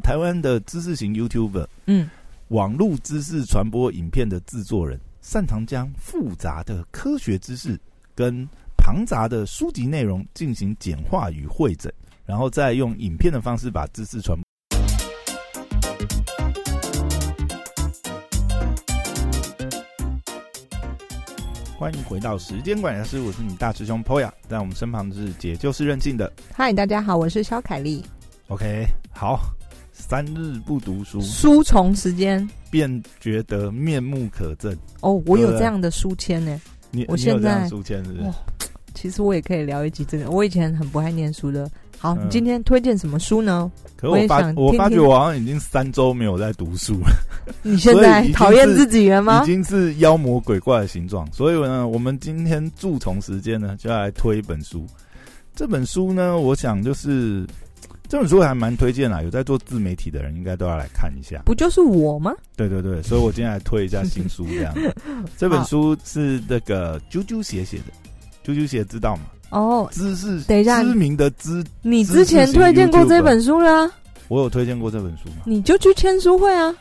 [0.00, 2.08] 台湾的知识型 YouTuber，嗯，
[2.48, 7.78] 网络知识传播影片的制作人，擅长将复杂的科学知识
[8.14, 11.92] 跟庞杂的书籍内容进行简化与汇整，
[12.24, 14.44] 然后再用影片的方式把知识传播。
[21.78, 26.30] 欢迎回到时间管理师，我是你大师兄 Poya，在我们身旁的是姐就是任性的。
[26.52, 28.04] 嗨，大家好，我是肖凯丽。
[28.48, 29.40] OK，好，
[30.10, 34.76] 三日不读书，书虫时间便觉得面目可憎。
[35.02, 36.60] 哦，我有对这样的书签呢。
[36.90, 38.24] 你我现在书签是不是？
[38.24, 38.34] 哇
[38.92, 40.28] 其实我也可以聊一集这个。
[40.28, 41.70] 我以前很不爱念书的。
[41.96, 43.70] 好，嗯你今天推荐什么书呢？
[43.96, 47.12] 可我发我发觉我好像已经三周没有在读书了，
[47.62, 49.46] 你现在讨厌自己了吗已？
[49.46, 51.24] 经是妖魔鬼怪的形状。
[51.32, 54.84] 所以呢，我们今天蛀虫时间呢，就要来推一本书。
[55.54, 57.46] 这本书呢，我想就是
[58.10, 61.40] 这本书还蛮推荐啦，有在做自媒体的人应该都要来看一下。
[61.46, 62.32] 不就是我吗？
[62.56, 64.74] 对对对，所以我今天来推一下新书，这样。
[65.38, 67.84] 这本书是那个啾啾写写的，
[68.44, 69.22] 啾啾写知道吗？
[69.50, 73.92] 哦，知是等一下知名的知，你之前推荐过这本书啦啊，
[74.26, 75.42] 我有推荐过这本书吗？
[75.44, 76.74] 你就去签书会啊。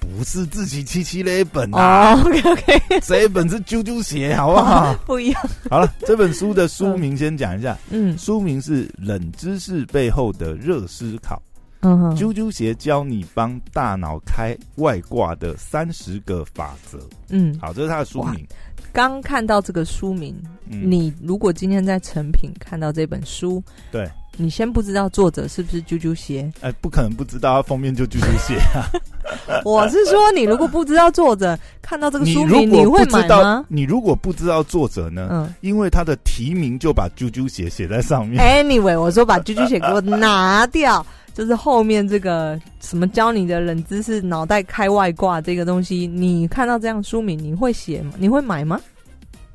[0.00, 4.94] 不是自己七七那一本啊，哦，OK OK，这一本是啾啾鞋，好不好？
[5.06, 5.42] 不一样。
[5.70, 8.16] 好了，这本书的书名先讲一下，嗯。
[8.18, 11.36] 书名是《冷知识背后的热思考》，
[11.80, 16.98] 嗯哼，啾啾鞋教你帮大脑开外挂的三十个法则。
[17.28, 18.46] 嗯，好，这是他的书名。
[18.92, 20.34] 刚看到这个书名，
[20.68, 23.62] 嗯，你如果今天在成品看到这本书，
[23.92, 24.10] 对，
[24.40, 28.88] 你先不知道作者是不是啾啾鞋，哎，不可能不知道，它封面就啾啾鞋啊。
[29.64, 33.64] 我是说，你如果不知道作者，看到这个书名，你会买吗，？
[33.68, 35.28] 你如果不知道作者呢？
[35.30, 38.42] 嗯因为他的题名就把啾啾鞋写在上面。
[38.42, 48.12] ，anyway，我说把啾啾鞋给我拿掉，就是后面这个什么教你的冷知识、脑袋开外挂这个东西，你看到这样书名，你会写吗？
[48.18, 48.80] 你会买吗？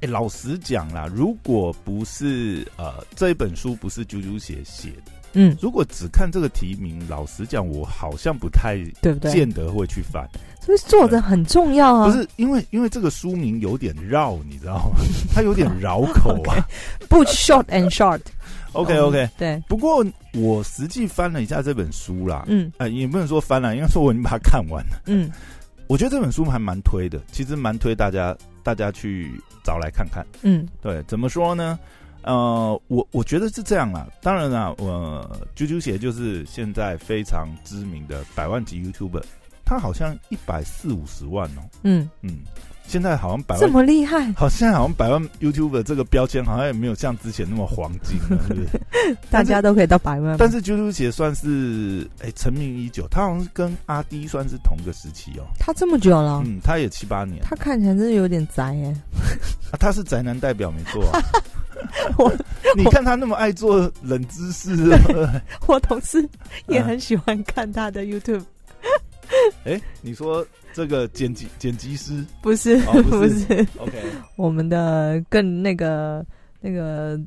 [0.06, 9.32] 哎、老实讲啦，如果不是呃这一本书不是啾啾写写的，嗯，如果只看这个题名，老实讲，我好像不太对不对？
[9.32, 10.28] 见得会去翻。
[10.62, 15.00] 所以作者很重要啊，不是因为因为这个书名有点绕，你知道吗？
[15.34, 16.68] 它有点绕口啊。
[17.10, 18.22] 不 short and short。
[18.74, 25.02] OK OK，对，不过我实际翻了一下这本书啦，嗯呃，也不能说翻了，应该说我已经把它看完了。
[25.08, 25.32] 嗯
[25.88, 28.36] 我觉得这本书还蛮推的，其实蛮推大家
[28.66, 30.26] 大家去找来看看。
[30.42, 31.78] 嗯对，怎么说呢？
[32.24, 34.08] 呃，我我觉得是这样啦。
[34.24, 39.24] 当然啦，我啾啾鞋就是现在非常知名的百万级 YouTuber，
[39.64, 41.62] 他好像一百四五十万哦。
[41.84, 42.40] 嗯，嗯，
[42.88, 48.18] 现在好像百万这万，么厉害，好现在好像百万 YouTuber 这个标签好像也没有像之前那么黄金？
[49.30, 50.38] 大家都可以到百万。
[50.38, 55.44] 但是啾啾鞋算是哎成名已久，他好像是跟阿迪算是同个时期哦。
[55.60, 58.96] 他这么久了，嗯，他也七八年，他看起来真的有点宅哎。
[59.72, 61.20] 啊他是宅男代表没错啊。
[62.18, 62.34] 我
[62.78, 64.74] 你看他那么爱做冷知识，
[65.68, 66.28] 我同事
[66.68, 68.42] 也嗯很喜欢看他的 YouTube，
[69.66, 72.24] 哎、你说这个剪辑剪辑师？
[72.42, 73.40] 不是、哦不不是。
[73.40, 74.04] 是，OK，
[74.36, 76.26] 我们的更那个
[76.62, 77.20] 那个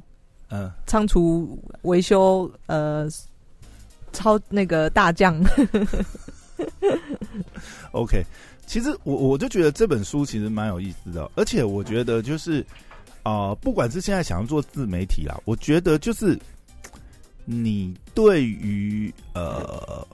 [0.50, 3.08] 嗯，仓储维修呃
[4.12, 5.38] 超那个大将
[7.92, 8.24] ，OK，
[8.66, 12.60] 其实我我就觉得这本书其实蛮有意思的，而且我觉得就是
[13.22, 16.38] 啊、呃不管是现在想要做自媒体啦，我觉得就是
[17.44, 20.06] 你对于呃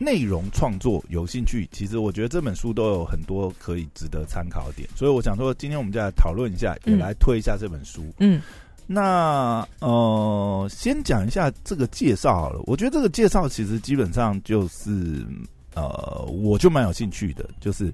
[0.00, 8.02] 内容创作有兴趣，其实我觉得这本书都有很多可以值得参考的点，所以我想说今天我们就来讨论一下，也嗯来推一下这本书。
[8.18, 8.40] 嗯。
[8.86, 12.60] 那呃，先讲一下这个介绍好了。
[12.64, 15.24] 我觉得这个介绍其实基本上就是
[15.74, 17.92] 呃，我就蛮有兴趣的，就是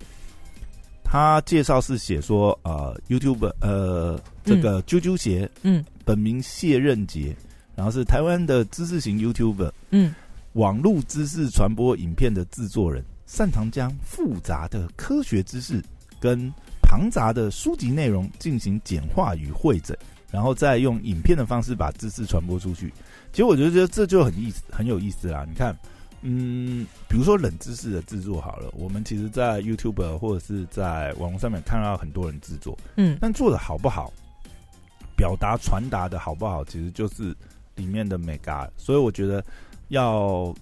[1.05, 5.85] 他介绍是写说呃，YouTube 呃，这个啾啾鞋嗯。
[6.03, 7.37] 本名谢任杰，
[7.75, 10.15] 然后是台湾的知识型 YouTuber，嗯
[10.57, 15.85] 网络知识传播影片的制作人，擅长将复杂的科学知识
[16.19, 16.51] 跟
[16.81, 19.95] 庞杂的书籍内容进行简化与汇整，
[20.31, 22.91] 然后再用影片的方式把知识传播出去。
[23.33, 25.45] 其实我觉得这就很意思，很有意思啦。
[25.47, 25.77] 你看，
[26.23, 34.11] 嗯，比如说冷知识的制作好了，我们其实，在 YouTube 或者是在网络上面看到很多人制作，嗯但做的好不好，
[35.15, 37.37] 表达传达的好不好，其实就是
[37.75, 38.73] 里面的美感。
[38.79, 39.45] 所以我觉得
[39.89, 40.55] 要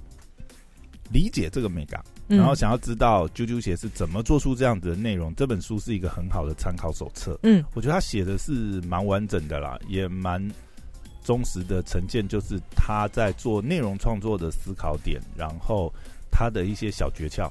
[1.11, 7.39] 理解这个美感，嗯，然后想要知道啾啾鞋是怎么做出这样子的内容，这本书是一个很好的参考手册。
[7.43, 10.47] 嗯我觉得他写的是蛮完整的啦，也蛮
[11.23, 15.93] 忠实的呈现，就是他在做内容创作的思考点，然后
[16.31, 17.51] 他的一些小诀窍，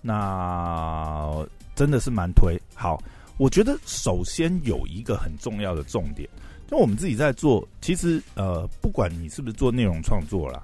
[0.00, 1.44] 那
[1.74, 2.56] 真的是蛮推。
[2.74, 3.02] 好，
[3.36, 6.28] 我觉得首先有一个很重要的重点，
[6.68, 10.62] 就我们自己在做，其实呃，不管你是不是做内容创作啦，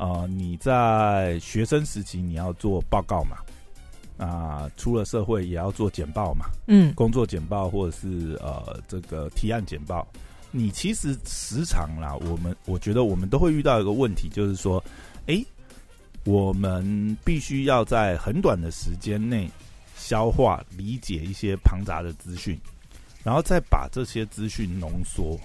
[0.00, 3.36] 啊，你在学生时期你要做报告嘛，
[4.16, 6.94] 啊，出了社会也要做简报嘛，嗯。
[6.94, 10.08] 工作简报或者是呃这个提案简报，
[10.50, 14.82] 你其实时常啦，我们我觉得我们都会遇到一个问题，就是说，
[15.26, 15.44] 诶，
[16.24, 19.50] 我们必须要在很短的时间内
[19.98, 22.58] 消化理解一些庞杂的资讯，
[23.22, 25.38] 然后再把这些资讯浓缩。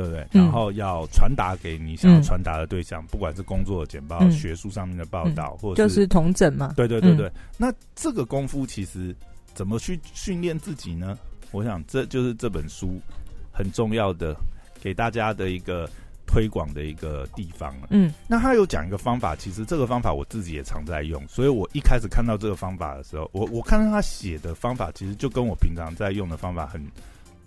[0.00, 0.26] 对不对？
[0.32, 6.72] 嗯然后要传达给你想要嗯传达的对象，不管是工作的简报、嗯学术上面的报道，或者就是同整嘛。
[6.72, 9.14] 嗯对对对对，那这个功夫其实
[9.52, 11.18] 怎么去训练自己呢？
[11.50, 12.98] 我想这就是这本书
[13.52, 14.34] 很重要的
[14.80, 15.86] 给大家的一个
[16.26, 17.88] 推广的一个地方了。
[17.90, 26.82] 嗯那他有讲一个方法，其实这个方法我自己也常在用，所以我一开始看到这个方法的时候，我我看到他写的方法，其实就跟我平常在用的方法很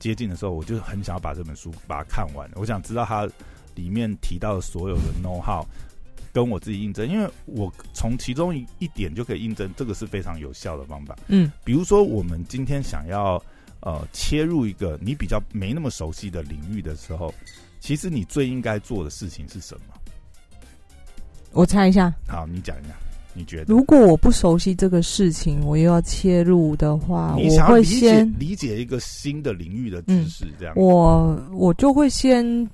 [0.03, 2.50] 接近的时候，我就很想要把这本书把它看完。
[2.55, 3.25] 我想知道它
[3.73, 5.65] 里面提到的所有的 know how
[6.33, 11.15] 跟我自己印证，因为我从其中一一点就可以印证这个是非常有效的方法。
[11.27, 13.41] 嗯比如说，我们今天想要
[13.79, 17.33] 呃切入一个你比较没那么熟悉的领域的时候，
[17.79, 19.95] 其实你最应该做的事情是什么？
[21.51, 22.95] 我猜一下，好，你讲一下，
[23.33, 23.65] 你觉得？
[23.68, 30.74] 如果我不熟悉这个事情，我又要切入的话，我会先理解一个新的领域的知识，这样。
[30.75, 32.69] 我我就会先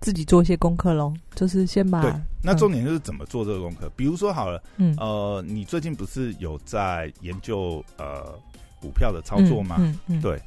[0.00, 2.12] 自己做一些功课喽，就是先把对
[2.42, 3.90] 那重点就是怎么做这个功课。
[3.96, 8.38] 比如说好了，嗯呃，你最近不是有在研究呃
[8.80, 9.76] 股票的操作吗？
[9.78, 10.40] 嗯嗯，对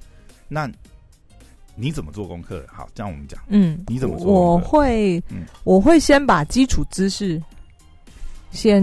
[0.47, 0.69] 那
[1.75, 2.63] 你怎么做功课？
[2.67, 3.39] 好，这样我们讲。
[3.47, 7.41] 嗯，你怎么做我会嗯我会先把基础知识
[8.51, 8.81] 先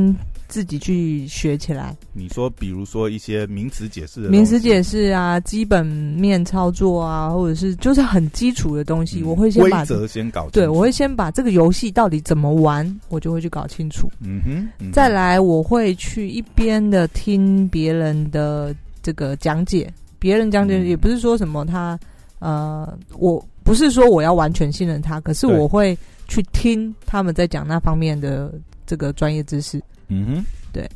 [0.49, 10.61] 自己去学起来，你说，比如说一些名词解释的名词解释释啊，基本面操作啊，或者是就是很基础的东西，嗯我会先把规则先搞清楚。
[10.61, 14.11] 对，我会先把这个游戏到底怎么玩，我就会去搞清楚。
[14.21, 14.93] 嗯哼，嗯哼。
[14.93, 20.87] 再来，我会去一边的听别人的这个讲解，别人讲解嗯。
[20.87, 21.99] 也不是说什么他
[22.39, 25.97] 呃，我不是说我要完全信任他，可是我会
[26.29, 28.53] 去听他们在讲那方面的
[28.87, 30.45] 这个专业知识，嗯哼。
[30.73, 30.89] 对。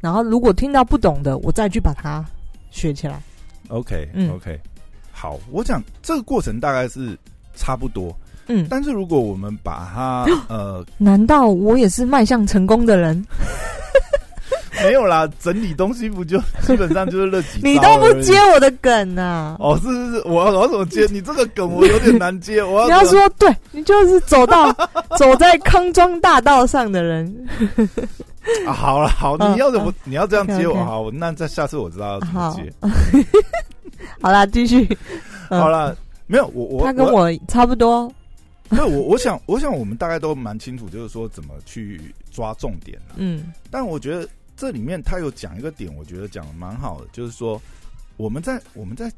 [0.00, 2.24] 然后如果听到不懂的，我再去把它
[2.70, 3.20] 学起来。
[3.68, 4.30] ，OK 嗯。
[4.32, 4.60] OK，
[5.12, 7.18] 好，我讲这个过程大概是
[7.54, 8.14] 差不多，
[8.48, 13.24] 嗯，但是如果我们把它呃 难道我也是迈向成功的人？
[14.84, 19.56] 没有啦，整理东西不就 基本上就是那几 你都不接我的梗啊！
[19.58, 21.06] 哦，是是是，我我要怎么接？
[21.10, 24.72] 你这个梗我有点难接，我要 你要说对，你就是走到
[25.18, 27.48] 走在康庄大道上的人。
[28.66, 32.72] 啊，好了好，嗯你要怎么你要这样接我好，那在下次我知道要怎么接。
[34.20, 34.86] 好啦，继续。
[35.50, 35.96] 嗯好了，
[36.26, 38.10] 没有我我他跟我差不多。
[38.70, 42.00] 对我我想我想我们大概都蛮清楚，就是说怎么去
[42.32, 44.26] 抓重点啊嗯但我觉得
[44.56, 47.60] 这里面他有讲一个点，我觉得讲的蛮好的，就是说
[48.16, 49.12] 我们在我们在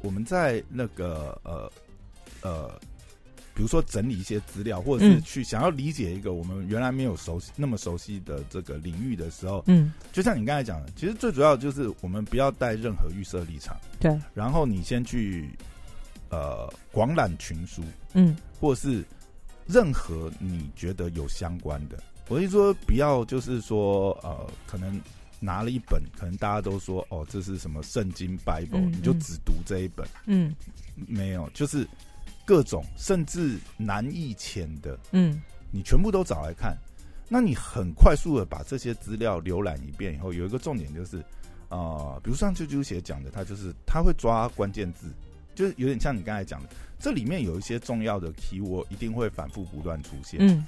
[0.00, 1.70] 我们在那个呃
[2.42, 2.80] 呃，
[3.54, 5.22] 比如说整理一些资料，或者是嗯。
[5.22, 15.50] 去想要理解一个我们原来没有熟悉那么熟悉的这个领域的时候，嗯，就像你刚才讲的，其实最主要就是我们不要带任何预设立场，对，然后你先去
[16.30, 17.82] 呃广览群书，
[18.14, 18.36] 嗯。
[18.58, 19.04] 或是
[19.66, 22.00] 任何你觉得有相关的。
[22.28, 25.00] 我是说，不要就是说，呃，可能
[25.38, 30.54] 拿了一本，可能大家都说，哦，这是什么圣经 Bible，、嗯你就只读这一本，嗯。
[30.94, 31.86] 没有，就是
[32.44, 35.40] 各种甚至难易浅的，嗯。
[35.70, 36.76] 你全部都找来看。
[37.28, 41.24] 那你很快速的把这些资料浏览一遍以后，有一个重点就是，
[41.70, 45.06] 呃，比如像啾啾写讲的，他就是他会抓关键字，
[45.54, 50.38] 就是有点像你刚才讲的，这里面有一些重要的 keyword 一定会反复不断出现。
[50.40, 50.64] 嗯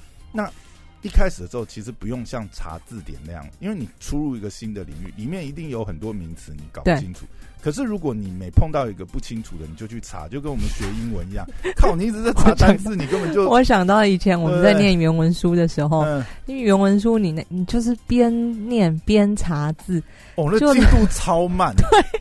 [1.04, 7.26] 一开始的时候，其实不用像查字典那样，因为你出入一个新的领域，里面一定有很多名词你搞不清楚。
[7.62, 11.46] 可是如果你每碰到一个不清楚的，你就去查，就跟我们学英文一样，
[11.76, 18.32] 靠，你一直在查单词，你根本就 我想到以前我们在念原文书的时候，嗯，因为原文书你那你就是边
[18.68, 20.02] 念边查字，
[20.36, 21.74] 哦，那就进度超慢。
[21.76, 22.20] 对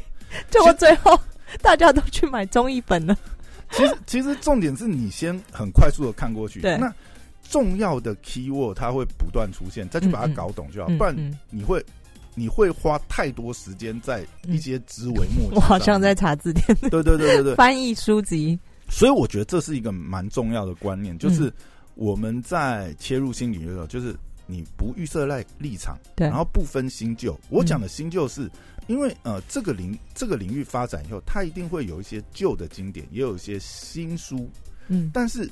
[0.49, 1.17] 结果最后
[1.61, 3.15] 大家都去买中译本了。
[3.71, 6.93] 其实其实重点是你先很快速的看过去，对那
[7.53, 11.85] 重要的 keyword 它会不断出现，再去把它搞懂就好，嗯不然嗯你会
[12.33, 15.53] 你会花太多时间在一些枝微末节。
[15.55, 18.57] 我好像在，查字典， 对对对对对，翻译书籍。
[18.89, 21.53] 所以我觉得这是一个蛮重要的观念，就是嗯
[21.93, 24.15] 我们在切入新领域的时候，就是
[24.47, 27.39] 你不预设立立场，对然后不分新旧。
[27.49, 28.49] 我讲的新旧是。
[28.87, 34.49] 因为呃，这个领这个领域发展以后，它一定会有一些旧的经典，也有一些新书。
[34.89, 35.49] 嗯，但是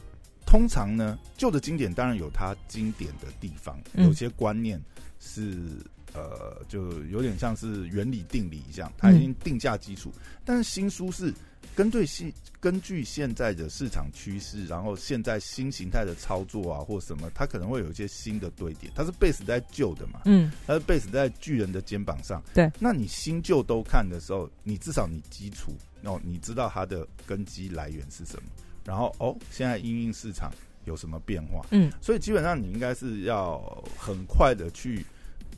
[0.52, 4.78] 通常呢，旧的经典当然有它经典的地方，嗯有些观念
[5.18, 5.78] 是
[6.14, 10.12] 呃，就有点像是原理定理一样，它已经定价基础。
[10.44, 11.34] 但是新书是
[11.74, 18.92] 根据现根据现在的市场趋势，然后现在新形态的操作啊，或什么，它可能会有一些新的堆叠。
[18.94, 22.44] 它是 base 在旧的嘛，嗯，它是 base 在巨人的肩膀上。
[22.54, 25.72] 对，那你新旧都看的时候，你至少你基础
[26.04, 28.50] 哦，你知道它的根基来源是什么。
[28.86, 30.52] 然后哦，现在因应市场
[30.86, 31.66] 有什么变化？
[31.72, 33.60] 嗯，所以基本上你应该是要
[33.98, 35.06] 很快的去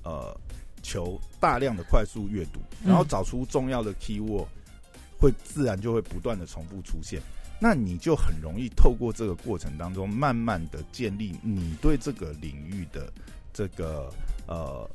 [0.04, 0.36] 呃
[0.82, 4.48] 求大量的快速阅读，嗯然后找出重要的 keyword，
[5.20, 7.22] 会自然就会不断的重复出现。
[7.60, 13.10] 那你就很容易透过这个过程当中，慢慢的建立你对这个领域的
[13.54, 14.14] 这个
[14.48, 14.90] 呃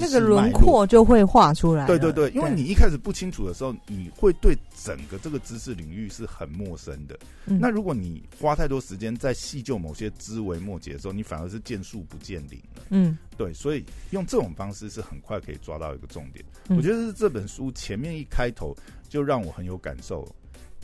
[0.00, 1.86] 那个轮廓就会画出来。
[1.86, 7.18] 对对对，因为你一开始不清楚的时候，你会对整个这个知识领域是很陌生的。
[7.46, 12.82] 嗯那如果你花太多时间在细究某些枝微末节的时候，你反而是见树不见林了。
[12.90, 16.44] 嗯对，所以用这种方式是很快可以抓到一个重点。
[16.68, 18.76] 嗯我觉得是这本书前面一开头
[19.08, 20.26] 就让我很有感受，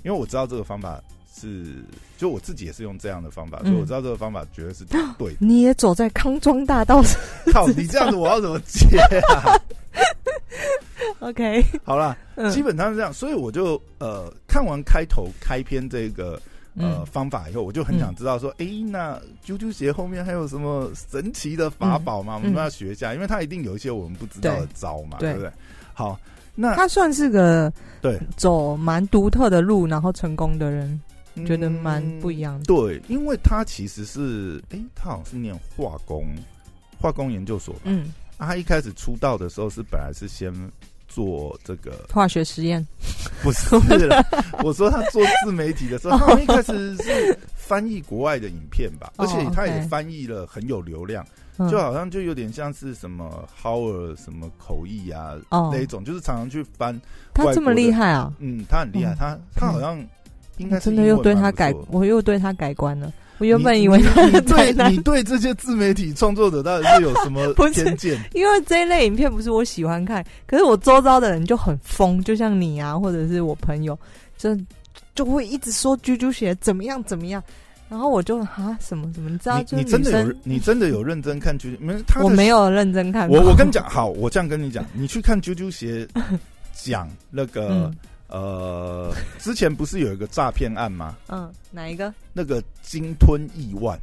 [0.04, 1.02] 因为我知道这个方法
[1.34, 1.84] 是，
[2.16, 5.36] 就我自己也是用这样的方法，嗯所以我知道这个方法绝对是对的。
[5.40, 7.20] 你也走在康庄大道上。
[7.52, 8.86] 靠，你这样子我要怎么接
[9.34, 9.54] 啊？
[11.20, 16.40] OK，好啦，嗯基本上是这样，所以我就呃看完开头开篇这个
[16.76, 22.34] 呃嗯方法以后，我就很想知道说，诶，那啾啾鞋后面还有什么神奇的法宝吗？
[22.34, 25.52] 我们都要学一下，因为它一定有一些我们不知道的招嘛，对对不对？
[25.94, 26.18] 好，
[26.60, 27.72] 那他算是个
[28.02, 31.00] 对走蛮独特的路，然后成功的人，
[31.46, 32.64] 觉得蛮嗯不一样的。
[32.64, 36.26] 对，因为他其实是，诶，他好像是念化工，
[37.00, 37.82] 化工研究所吧。
[37.84, 40.52] 嗯，啊他一开始出道的时候是本来是先
[41.06, 42.84] 做这个化学实验。
[43.40, 43.76] 不是
[44.08, 44.20] 啦，
[44.64, 51.24] 我说他做自媒体的时候，他一开始是翻译国外的影片吧，哦而且他也翻译了很有流量，
[51.58, 56.98] 嗯就好像就有点像是什么 Howard 什么口译啊、哦那一种，就是常常去翻。
[57.34, 58.32] 他这么厉害啊！
[58.38, 60.02] 嗯，他很厉害，嗯他他好像
[60.58, 63.12] 应该真的又对他改我又对他改观了。
[63.38, 68.18] 我原本以为他对你，对这些自媒体创作者到底是有什么 偏见？
[68.34, 73.96] 因为这一类影片不是我喜欢看，可是我周遭的人就很疯，就像你啊，或者是我朋友，
[74.36, 74.56] 就
[75.14, 77.40] 就会一直说啾啾鞋怎么样怎么样，
[77.88, 81.80] 然后我就啊什么什么，你知道，你你真的有，你真的有认真看啾啾？
[81.80, 83.28] 没，他 我没有认真看。
[83.28, 86.06] 我我跟你讲，好，我这样跟你讲，你去看啾啾鞋
[86.74, 87.94] 讲那个、嗯
[88.28, 91.16] 呃，之前不是有一个诈骗案吗？
[91.28, 92.12] 嗯，哪一个？
[92.34, 93.98] 那个鲸吞亿万，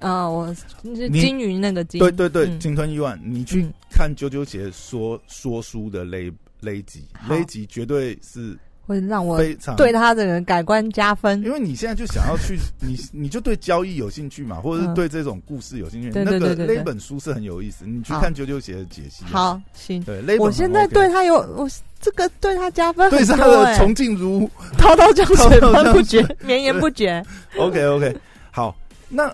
[0.00, 8.56] 啊，我是金鱼那个金，对对对，嗯鲸吞亿万，你去嗯看啾啾鞋说说书的那一那一集，那集绝对是
[8.86, 11.42] 会让我非常对他的人改观加分。
[11.42, 19.28] 因为你现在就想要去，你你就对交易有兴趣嘛，或者是嗯对这种故事有兴趣，对那个那本书是很有意思，你去看九九写的解析啊。
[19.30, 21.68] 好，行，对，我现在对他有我
[22.00, 25.60] 这个对他加分对是他的崇敬如 滔滔江水
[25.92, 27.24] 不绝水，绵延不绝。
[27.56, 28.14] OK OK，
[28.50, 28.76] 好，
[29.08, 29.32] 那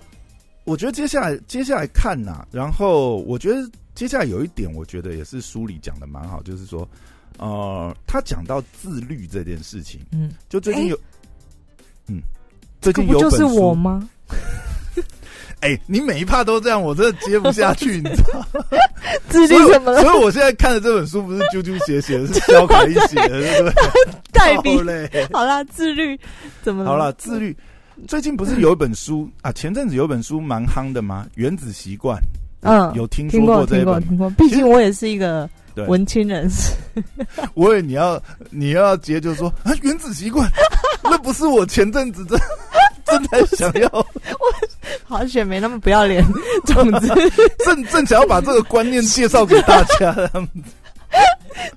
[0.64, 6.88] 我觉得接下来接下来看呐、然后我觉得接下来有一点，我觉得也是书里讲的蛮好，就是说，
[7.40, 11.00] 呃，他讲到自律这件事情，嗯，就最近诶有，
[12.06, 12.20] 嗯，
[12.82, 13.74] 最近有本书是我？
[13.74, 14.06] 吗？
[15.60, 18.64] 哎、你每一趴都这样，我真的接不下去，你知道吗？
[19.28, 20.02] 自律所以怎么了？
[20.02, 23.74] 所以我现在看的这本书不是啾啾写写的，是肖凯一写的，对不对？
[24.32, 25.28] 代笔好嘞。
[25.32, 26.18] 好啦，自律
[26.62, 26.90] 怎么了？
[26.90, 27.56] 好啦，自律。
[28.08, 29.52] 最近不是有一本书啊？
[29.52, 31.26] 前阵子有一本书蛮夯的吗？
[31.36, 32.16] 《原子习惯》。
[32.62, 34.00] 嗯有听说过这一本吗？
[34.08, 36.72] 听过，毕竟我也是一个对文青人士。
[37.54, 40.48] 我以为你要你要接，就说啊，《原子习惯》，
[41.02, 42.38] 那不是我前阵子真
[43.06, 44.06] 正在想要 我
[45.04, 46.24] 好选没那么不要脸，
[46.64, 47.08] 总之
[47.64, 50.14] 正正想要把这个观念介绍给大家。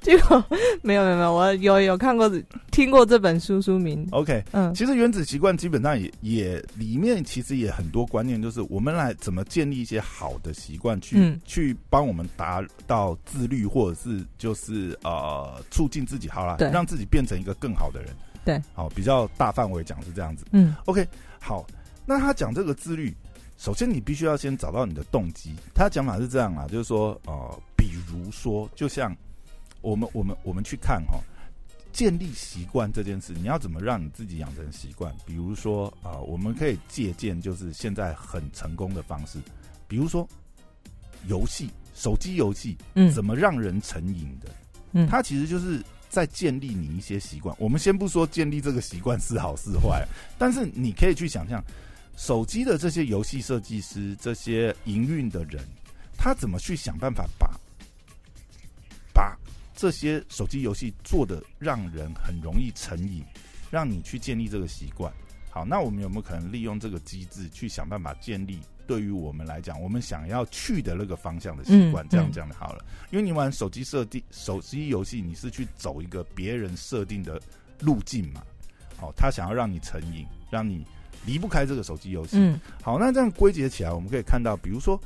[0.01, 0.43] 结 果
[0.81, 2.31] 没有没有没有，我有有看过
[2.71, 18.09] 听过这本书书名，OK，嗯其实《原子习惯》基本上也也里面其实也很多观念，就是我们来怎么建立一些好的习惯，去、嗯去帮我们达到自律，或者是就是呃促进自己好了，让自己变成一个更好的人。
[18.45, 20.45] 对，好，比较大范围讲是这样子。
[20.51, 21.07] 嗯 OK，
[21.39, 21.65] 好，
[22.05, 23.15] 那他讲这个自律，
[23.57, 25.55] 首先你必须要先找到你的动机。
[25.73, 29.15] 他讲法是这样啊，就是说，呃，比如说，就像
[29.83, 31.19] 我们我们我们去看哈、
[31.91, 35.13] 建立习惯这件事，你要怎么让你自己养成习惯？
[35.25, 39.37] 比如说啊、我们可以借鉴就是现在很成功的方式，
[39.87, 40.27] 比如说
[41.27, 44.49] 游戏，手机游戏嗯怎么让人成瘾的？
[44.93, 47.55] 嗯它其实就是在建立你一些习惯。
[47.59, 50.07] 我们先不说建立这个习惯是好是坏，
[50.39, 51.63] 但是你可以去想象，
[52.15, 55.61] 手机的这些游戏设计师、这些营运的人，
[56.17, 57.59] 他怎么去想办法把把
[59.75, 63.23] 这些手机游戏做的让人很容易成瘾，
[63.71, 65.11] 让你去建立这个习惯。
[65.49, 72.03] 好，那我们有没有可能利用这个机制去想办法建立对于我们来讲，我们想要去的那个方向的习惯？
[72.05, 77.39] 嗯这样嗯讲的好了，因为你玩手机设定手机游戏，你是去走一个别人设定的
[77.79, 78.41] 路径嘛？
[78.97, 80.85] 好，他想要让你成瘾，让你
[81.25, 82.37] 离不开这个手机游戏。
[82.37, 84.99] 嗯好，那这样归结起来，我们可以看到，比如说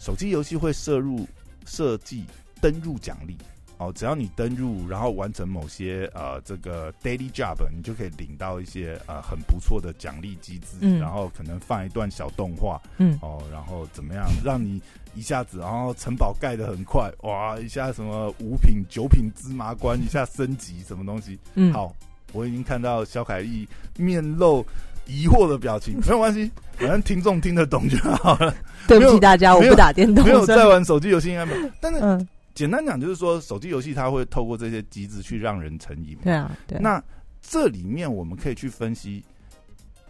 [0.00, 1.28] 手机游戏会摄入
[1.64, 2.24] 设计
[2.60, 3.38] 登入奖励。
[3.82, 11.00] 哦，只要你登入，然后完成某些呃这个 daily job，你就可以领到一些呃很不错的奖励机制，嗯。
[11.00, 13.18] 然后可能放一段小动画，嗯。
[13.20, 14.80] 哦，然后怎么样让你
[15.14, 21.92] 一下子，然后城堡盖的很快，哇，一下什么五品九品芝麻官一下升级什么东西，嗯，，好，
[22.32, 23.66] 我已经看到肖凯义
[23.98, 24.64] 面露
[25.06, 28.54] 疑惑的表情，没有关系， 反正听众听得懂就好了。
[28.86, 36.16] 对不起大家，我不打电动，没有在玩手机游戏应该没有，但是嗯，简单讲就是说，手机游戏它会透过这些机制去让人成瘾。
[36.22, 37.04] 对啊，对啊，那
[37.40, 39.24] 这里面我们可以去分析，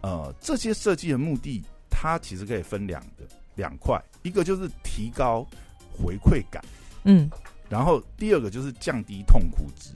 [0.00, 5.46] 呃，这些设计的目的，它其实可以分两个两块，一个就是提高
[5.90, 6.62] 回馈感，
[7.04, 7.30] 嗯
[7.68, 9.90] 然后第二个就是降低痛苦值。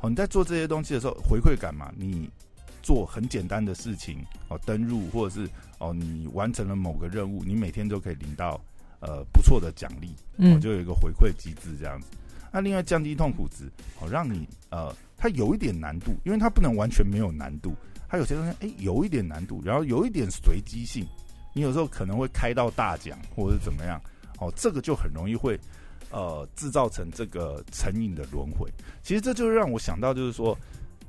[0.00, 2.30] 哦，你在做这些东西的时候，回馈感嘛，你
[2.82, 8.60] 做很简单的事情，哦，登入或者是哦，你完成了某个任务，你每天都可以领到
[9.00, 10.08] 呃不错的奖励。
[10.08, 12.08] 哦，嗯就有一个回馈机制这样子。
[12.52, 17.74] 那另外降低痛苦值，哦，让你呃，它有一点难度，因为它不能完全没有难度，
[18.08, 21.06] 它有些东西哎、有一点难度，然后有一点随机性，
[21.54, 24.02] 你有时候可能会开到大奖或者是怎么样，
[24.40, 25.56] 哦，这个就很容易会
[26.10, 28.68] 呃制造成这个成瘾的轮回。
[29.04, 30.58] 其实这就让我想到，就是说，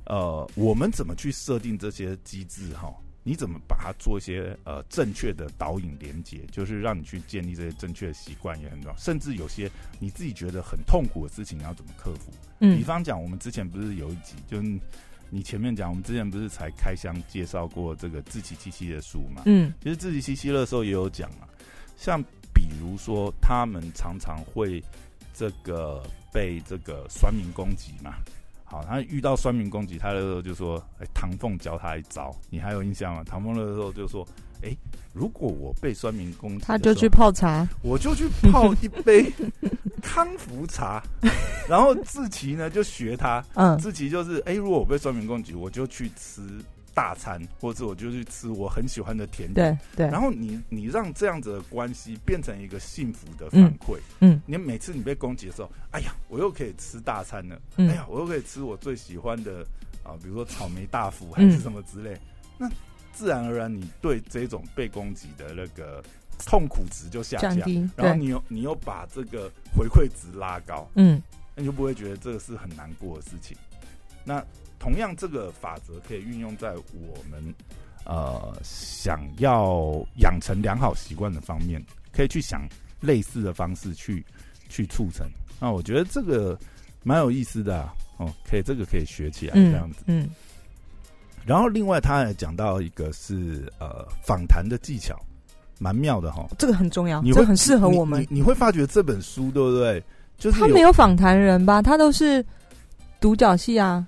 [0.06, 2.94] 呃，我们怎么去设定这些机制哈？
[3.24, 8.96] 你怎么把它做一些呃正确的导引连接，就是让你去建立这些正确的习惯也很重要。
[8.96, 12.32] 甚至有些你自己觉得很痛苦的事情，你要怎么克服？
[12.58, 14.80] 嗯比嗯方讲，我们之前不是有一集，就是
[15.30, 19.42] 你前面讲，我们之前不是才开箱介绍过这个自欺欺欺的书嘛？
[19.46, 21.46] 嗯其实自己七七的时候也有讲嘛，
[21.96, 24.82] 像比如说他们常常会
[25.32, 28.16] 这个被这个酸民攻击嘛。
[28.72, 34.26] 好，他遇到酸民攻击，他的时候就说：“哎、唐凤教他一招，你还有印象吗？”唐凤的时候就说
[34.64, 34.74] ：“哎、
[35.12, 39.30] 如果我被酸民攻击他就去泡茶，我就去泡一杯
[40.00, 41.02] 康福茶，
[41.68, 46.40] 然后志奇呢就学他，嗯志奇就是哎、如果我被酸民攻击，我就去吃
[46.94, 49.78] 大餐，或者我就去吃我很喜欢的甜点。
[49.94, 53.98] 对对，然后你你让这样子的关系变成一个幸福的反馈。
[54.20, 59.66] 嗯你每次你被攻击的时候，哎呀，我又可以吃大餐了，嗯哎呀，我又可以吃我最喜欢的
[60.02, 62.16] 啊，比如说草莓大福还嗯是什么之类。
[62.58, 62.70] 那
[63.12, 66.02] 自然而然，你对这种被攻击的那个
[66.46, 67.56] 痛苦值就下降，
[67.96, 71.22] 然后你又你又把这个回馈值拉高，嗯
[71.54, 73.56] 那你就不会觉得这个是很难过的事情。
[74.24, 74.42] 那
[74.82, 77.54] 同样，这个法则可以运用在我们
[78.04, 81.80] 呃想要养成良好习惯的方面，
[82.12, 82.68] 可以去想
[83.00, 84.24] 类似的方式去
[84.68, 85.24] 去促成。
[85.60, 86.58] 那我觉得这个
[87.04, 90.02] 蛮有意思的啊，哦，可以这个可以学起来这样子。
[90.06, 90.28] 嗯
[91.46, 95.16] 然后另外他还讲到一个是呃访谈的技巧，
[95.78, 96.46] 蛮妙的哈。
[96.58, 98.36] 这个很重要，你会这很适合我们你。
[98.36, 100.02] 你会发觉这本书对不对？
[100.38, 101.80] 就是他没有访谈人吧？
[101.80, 102.44] 他都是
[103.20, 104.04] 独角戏啊。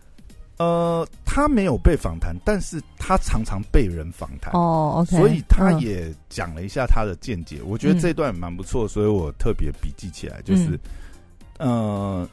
[0.57, 7.61] 呃，他没有被访谈，但是他常常被人访谈，哦，OK，所以他嗯也讲了一下他的见解。
[7.65, 10.79] 我觉得嗯这段蛮不错，所以我特别笔记起来，就是、
[11.59, 12.29] 呃，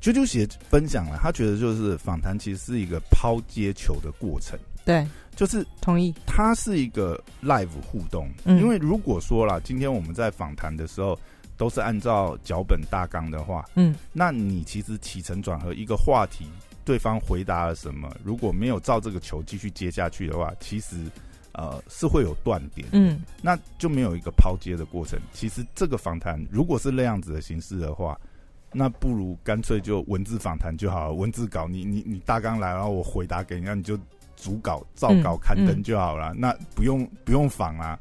[0.00, 6.14] 啾啾写分享了，他觉得就是访谈其实是一个抛接球的过程，对，就是同意。
[6.24, 8.26] 它是一个 live 互动。
[8.44, 11.18] 嗯因为如果说啦，今天我们在访谈的时候
[11.58, 16.46] 都是按照脚本大纲的话，嗯那你其实起承转合一个话题，
[16.86, 20.96] 对方回答了什么，如果没有照这个球继续接下去的话，其实
[21.52, 25.18] 呃是会有断点，嗯那就没有一个抛接的过程。
[25.32, 28.18] 其实这个访谈如果是那样子的形式的话，
[28.72, 33.98] 那不如干脆就文字访谈就好了，文字稿你你你大纲来，然后我回答给你，那你就
[34.36, 37.98] 逐稿照稿刊登就好了，那不用不用访啊。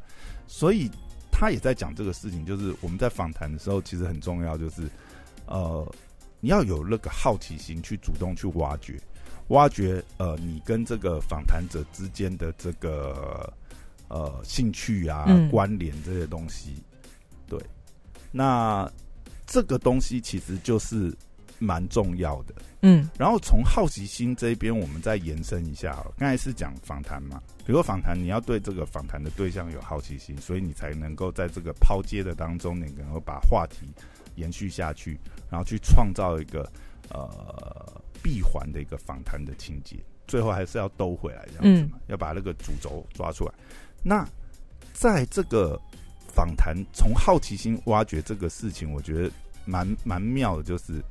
[0.48, 0.90] 所以
[1.32, 4.84] 他也在讲这个事情，就是我们在访谈的时候，其实很重要，就是
[5.48, 5.86] 呃，
[6.40, 9.00] 你要有那个好奇心，去主动去挖掘，
[9.48, 13.52] 挖掘呃，你跟这个访谈者之间的这个
[14.08, 16.84] 呃兴趣啊、嗯关联这些东西。
[17.48, 17.60] 对，
[18.32, 18.88] 那
[19.48, 21.16] 这个东西其实就是
[21.60, 22.54] 蛮重要的。
[22.82, 26.06] 嗯然后从好奇心这一边，我们再延伸一下。
[26.18, 33.88] 刚才是讲访谈嘛，比如说访谈，你要对这个访谈的对象有好奇心，所以你才能够在这个抛接的当中，你能够把话题
[34.36, 35.20] 延续下去，
[35.50, 36.72] 然后去创造一个
[37.10, 43.54] 呃闭环的一个访谈的情节，最后还是要兜回来这样子嘛，要把那个主轴抓出来。
[44.04, 44.28] 那
[44.94, 45.80] 在这个
[46.28, 49.32] 访谈从好奇心挖掘这个事情，我觉得
[49.66, 51.02] 蛮蛮妙的，就是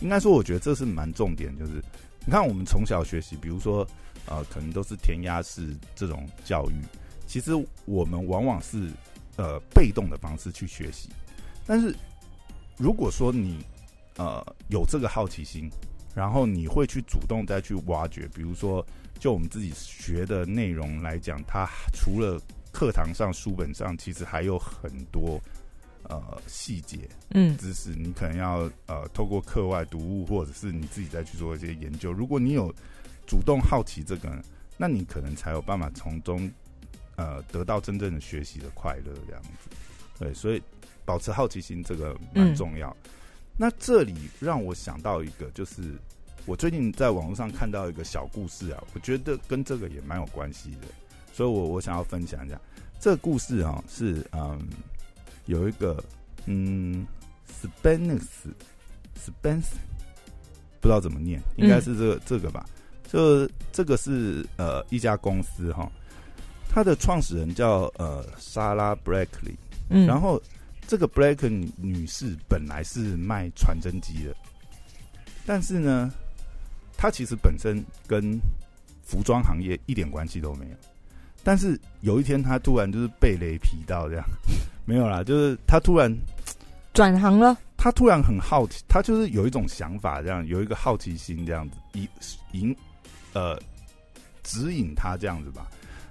[0.00, 1.82] 应该说，我觉得这是蛮重点，就是
[2.24, 3.86] 你看我们从小学习，比如说
[4.26, 6.82] 呃，可能都是填鸭式这种教育，
[7.26, 7.52] 其实
[7.86, 8.90] 我们往往是
[9.36, 11.08] 呃被动的方式去学习，
[11.66, 11.94] 但是
[12.78, 13.64] 如果说你
[14.16, 15.70] 呃有这个好奇心，
[16.14, 18.84] 然后你会去主动再去挖掘，比如说
[19.18, 22.40] 就我们自己学的内容来讲，它除了
[22.72, 25.40] 课堂上、书本上，其实还有很多
[26.04, 32.12] 呃细节嗯知识，你可能要呃透过课外读物，或者是你自己再去做一些研究。
[32.12, 32.72] 如果你有
[33.26, 34.30] 主动好奇这个，
[34.76, 36.48] 那你可能才有办法从中
[37.16, 39.48] 呃得到真正的学习的快乐，这样子。
[40.18, 40.62] 对，所以
[41.08, 42.94] 保持好奇心这个蛮重要。
[43.56, 45.94] 那这里让我想到一个，就是
[46.44, 50.86] 我最近在网络上看到一个小故事啊，我觉得跟这个也蛮有关系的，
[51.32, 52.60] 所以我我想要分享一下。
[53.00, 54.68] 这个故事啊，是嗯
[55.46, 56.04] 有一个
[56.44, 57.06] 嗯
[57.82, 58.28] Spence
[59.16, 59.72] Spence
[60.78, 62.66] 不知道怎么念，应该是这个、这个吧。
[63.10, 65.90] 就这个是呃一家公司哈，
[66.68, 69.56] 它的创始人叫呃莎拉 Blackley，
[69.88, 70.38] 嗯，然后
[70.88, 74.34] 这个 Black 女女士本来是卖传真机的，
[75.44, 76.10] 但是呢，
[76.96, 78.40] 她其实本身跟
[79.02, 80.76] 服装行业一点关系都没有。
[81.44, 84.24] 但是有一天，她突然就是被雷劈到这样，
[84.86, 86.10] 没有啦，就是她突然
[86.94, 92.08] 转行了，她突然很好奇，她就是有一种想法，这样有一个好奇心，这样子引
[92.52, 92.76] 引
[93.34, 93.60] 呃
[94.42, 95.68] 指引她这样子吧，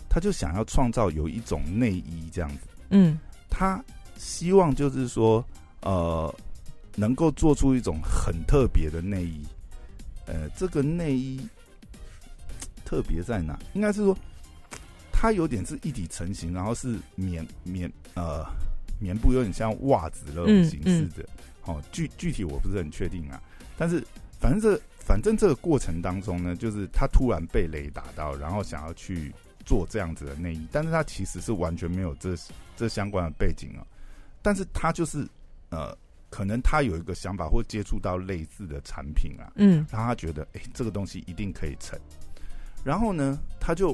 [0.08, 2.68] 她就想要创造有一种内衣这样子。
[2.92, 3.18] 嗯
[3.50, 3.84] 他
[4.18, 5.44] 希望就是说，
[5.82, 6.34] 呃，
[6.96, 9.46] 能够做出一种很特别的内衣。
[10.26, 11.40] 呃，这个内衣
[12.84, 13.58] 特别在哪？
[13.74, 14.18] 应该是说，
[15.12, 18.46] 它有点是一体成型，然后是棉棉呃
[19.00, 21.28] 棉布，有点像袜子那种嗯形式的。
[21.66, 23.42] 哦，具具体我不是很确定啊，
[23.78, 24.02] 但是
[24.40, 29.34] 反正这反正这个过程当中呢，就是他突然被雷打到，然后想要去
[29.66, 32.38] 做这样子的内衣，但是他其实是完全没有这
[32.78, 33.84] 这相关的背景啊，
[34.48, 35.28] 但是他就是
[35.72, 35.94] 呃，
[36.30, 39.86] 可能他有一个想法或接触到类似的产品啊，嗯。
[39.92, 42.00] 让他觉得哎、诶这个东西一定可以成，
[42.82, 43.94] 然后呢，他就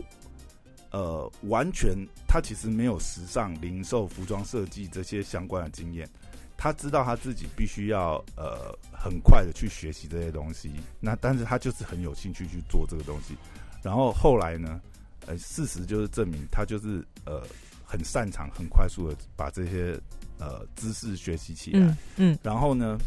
[0.91, 6.07] 呃完全他其实没有时尚、零售、服装设计这些相关的经验，
[6.55, 13.35] 他知道他自己必须要呃很快的去学习这些东西，那但是他就是很有兴趣去做这个东西，
[13.81, 14.79] 然后后来呢，
[15.25, 17.41] 呃，事实就是证明他就是呃
[17.83, 19.99] 很擅长、很快速的把这些
[20.39, 22.97] 呃知识学习起来，嗯嗯然后呢，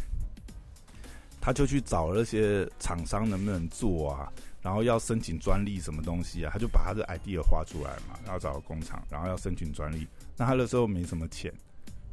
[1.41, 10.07] 他就去找那些厂商能不能做啊，然后要申请专利什么东西啊，他就把他的 idea 画出来嘛，然后找个工厂，然后要申请专利。
[10.37, 11.53] 那他那时候没什么钱，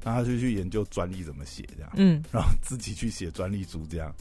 [0.04, 4.14] 那他就去研究专利怎么写这样，嗯然后自己去写专利书这样。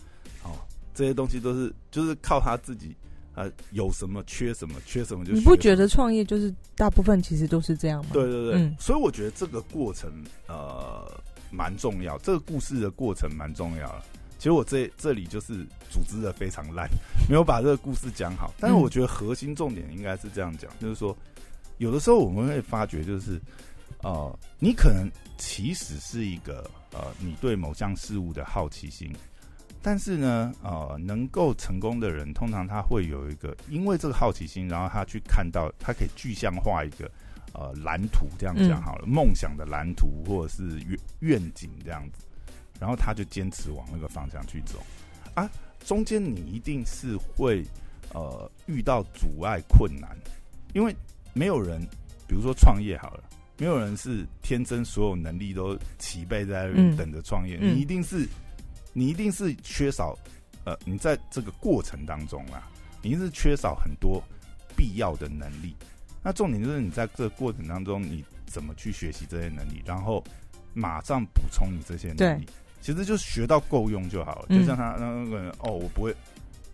[0.42, 0.58] 哦，
[0.94, 2.96] 这些东西都是就是靠他自己，
[3.34, 8.10] 呃，有什么缺什么，缺什么就学什么你不觉得创业就是大部分其实都是这样吗？
[8.12, 10.10] 对对对，嗯所以我觉得这个过程
[10.48, 11.10] 呃
[11.50, 14.04] 蛮重要，这个故事的过程蛮重要了。
[14.38, 16.88] 其实我这这里就是组织的非常烂，
[17.28, 18.52] 没有把这个故事讲好。
[18.58, 21.16] 但是我觉得核心重点应该是这样讲，就是说，
[21.78, 23.40] 有的时候我们会发觉，就是
[24.02, 29.14] 呃，你可能其实是一个呃，你对某项事物的好奇心，
[29.82, 37.10] 但是呢，呃，能够成功的人，通常他会有一个，因为这个好奇心，然后他去看到，他可以具象化一个
[37.52, 42.24] 呃蓝图，这样讲好了，梦想的蓝图或者是愿愿景这样子，
[42.78, 44.78] 然后他就坚持往那个方向去走
[45.34, 45.50] 啊。
[45.84, 47.64] 中间你一定是会
[48.14, 50.16] 呃遇到阻碍困难，
[50.74, 50.94] 因为
[51.32, 51.80] 没有人，
[52.28, 53.24] 比如说创业好了。
[53.58, 58.26] 没有人是天生所有能力都齐备在等着创业，嗯你一定是
[58.92, 60.16] 你一定是缺少
[60.64, 62.70] 呃，你在这个过程当中啊，
[63.02, 64.22] 你一定是缺少很多
[64.76, 65.74] 必要的能力。
[66.22, 70.22] 那重点就是你在这个过程当中，你怎么去学习这些能力，然后
[70.72, 72.46] 马上补充你这些能力。
[72.80, 74.46] 其实就学到够用就好了。
[74.48, 76.14] 嗯就像他那个人哦，我不会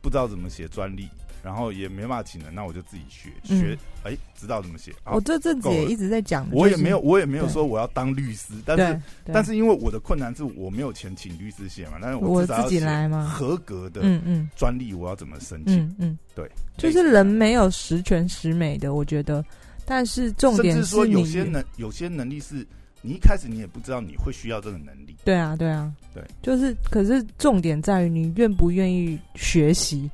[0.00, 1.08] 不知道怎么写专利，
[1.48, 3.58] 然然后也没办法请人，那我就自己学嗯。
[3.58, 4.92] 学，哎、知道怎么写。
[5.02, 14.50] 好我这阵子也一直在讲，就是我也没有，我也没有说我要当律师，但是但是因为我的困难是我没有钱请律师写嘛，但是我自己来嘛合格的嗯嗯。
[14.54, 15.78] 专利，我要怎么申请？
[15.78, 19.42] 嗯嗯，对，就是人没有十全十美的，我觉得，
[19.86, 22.56] 但是重点是说有些能有些能力是
[23.00, 25.16] 你一开始你也不知道你会需要这个能力。
[25.24, 30.10] 对啊，对啊，对，就是，可是重点在于你愿不愿意学习，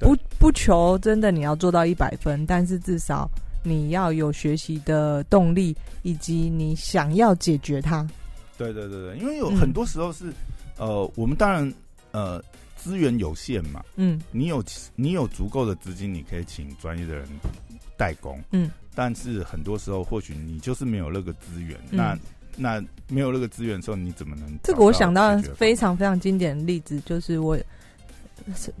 [0.00, 0.08] 对。
[0.08, 3.30] 不不求真的你要做到一百分，但是至少
[3.62, 8.08] 你要有学习的动力，以及你想要解决它。
[8.56, 9.56] 对对对对，因为有嗯。
[9.56, 10.32] 很多时候是，
[10.78, 11.70] 呃，我们当然
[12.12, 12.42] 呃
[12.74, 14.18] 资源有限嘛，嗯。
[14.32, 14.64] 你有
[14.96, 17.28] 你有足够的资金，你可以请专业的人
[17.98, 22.18] 代工，嗯，但是很多时候或许你就是没有那个资源，嗯那
[22.56, 27.64] 那没有那个资源的时候，你怎么能这个我想到非常非常经典的例子，就是我是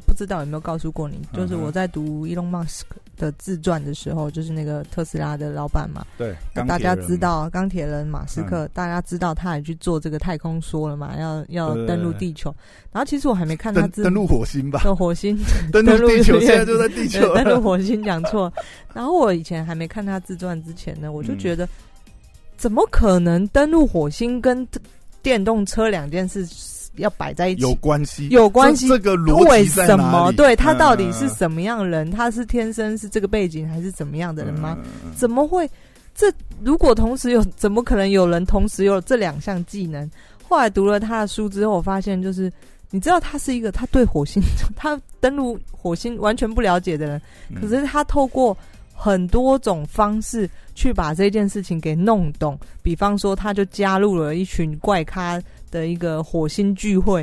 [0.06, 2.82] 不知道有没有告诉过你，就是我在读 Elon Musk
[3.16, 12.54] 的自传的时候，就是那个特斯拉的老板嘛，对，那大家知道钢铁人马斯克，大家知道他也去做这个太空梭了嘛，要要登陆地球。
[12.92, 15.38] 然后其实我还没看他自登登陆火星吧，的火星，
[15.72, 18.52] 登陆地球，现在就在地球，登陆火星讲错。
[18.92, 21.68] 然后我以前还没看他自传之前呢，我就嗯觉得，
[22.56, 24.66] 怎么可能登陆火星跟
[25.22, 26.46] 电动车两件事
[26.96, 27.62] 要摆在一起？
[27.62, 30.32] 有关系，有关系这这个逻为辑在什么？
[30.32, 32.10] 对他到底嗯是什么样的人？
[32.10, 34.76] 他是天生是这个背景，还是怎么样的人吗？？
[35.04, 35.68] 嗯怎么会？
[36.14, 36.30] 这
[36.62, 40.10] 如果同时有，怎么可能有人同时有这两项技能？
[40.46, 42.52] 后来读了他的书之后，我发现就是，
[42.90, 44.42] 你知道他是一个他对火星，
[44.76, 48.54] 他登陆火星完全不了解的人，嗯可是他透过
[48.92, 52.58] 很多种方式去把这件事情给弄懂。
[52.82, 55.40] 比方说，他就加入了一群怪咖
[55.70, 57.22] 的一个火星聚会，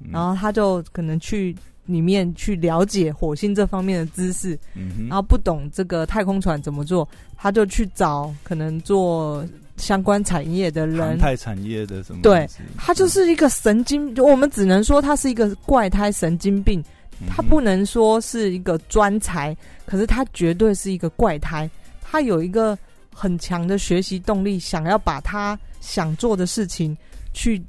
[0.00, 1.54] 嗯然后他就可能去
[1.86, 9.44] 里面去了解火星这方面的知识，嗯然后不懂这个太空船怎么做，他就去找可能做
[9.76, 11.18] 相关产业的航人。
[11.18, 12.48] 太产业的什么对？
[12.76, 16.80] 他就是一个神经，我们只能说他是一个怪胎神经病，
[17.20, 19.56] 嗯他不能说是一个专才，
[19.86, 21.68] 可是他绝对是一个怪胎。
[22.02, 22.76] 他有一个
[23.12, 26.96] 很强的学习动力，想要把他想做的事情
[27.32, 27.62] 去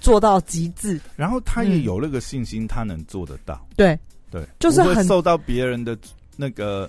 [0.00, 1.00] 做到极致。
[1.16, 3.66] 然后他也嗯有那个信心，他能做得到。
[3.76, 3.98] 对，
[4.30, 5.96] 对，就是很受到别人的
[6.36, 6.88] 那个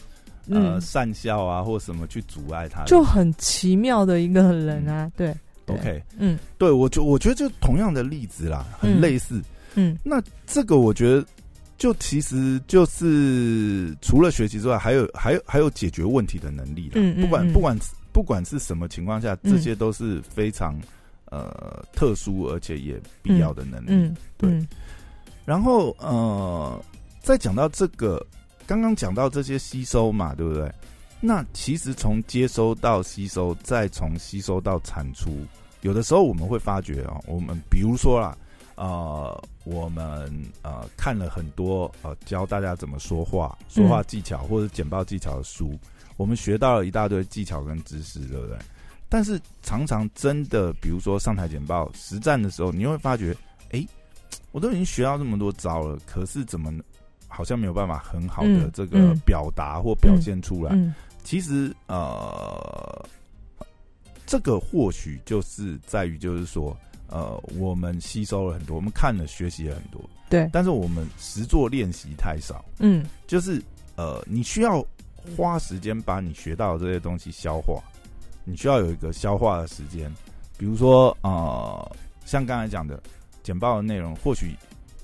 [0.49, 2.83] 呃嗯，善笑啊，或什么去阻碍他。
[2.85, 5.11] 就很奇妙的一个人啊。
[5.15, 9.41] 对对 OK，嗯对我就我觉得就同样的例子啦，很嗯类似。
[9.75, 11.25] 嗯那这个我觉得，
[11.77, 16.93] 就其实就是除了学习之外，还有还有还有解决问题的能力啦。
[16.95, 17.79] 嗯嗯不管嗯不管
[18.11, 20.75] 不管是什么情况下，嗯这些都是非常
[21.29, 23.87] 呃特殊而且也必要的能力。
[23.89, 24.67] 嗯，对嗯
[25.45, 26.79] 然后呃，
[27.21, 28.23] 再讲到这个，
[28.67, 30.71] 刚刚讲到这些吸收嘛，对不对？
[31.19, 35.45] 那其实从接收到吸收，再从吸收到产出，
[35.81, 38.37] 有的时候我们会发觉哦，我们比如说啦，
[38.75, 45.77] 呃，我们呃看了很多呃教大家怎么说话、说话技巧或者简报技巧的书，
[46.15, 48.57] 我们学到了一大堆技巧跟知识，对不对？
[49.09, 53.35] 但是常常真的，比如说上台简报实战的时候，你会发觉，
[53.71, 53.85] 哎，
[54.51, 56.71] 我都已经学到这么多招了，可是怎么
[57.27, 60.71] 好像没有办法很好的嗯这个嗯表达或表现出来？
[60.73, 63.05] 嗯其实呃，
[64.25, 66.75] 这个或许就是在于，就是说，
[67.07, 73.05] 呃，我们吸收了很多，我们看了学习了很多，对，但是我们实做练习太少，嗯。
[73.27, 73.61] 就是
[73.95, 74.83] 呃，你需要
[75.35, 77.83] 花时间把你学到的这些东西消化，
[78.49, 80.11] 你需要有一个消化的时间。
[80.57, 83.01] 比如说呃，像刚才讲的
[83.43, 84.55] 简报的内容，或许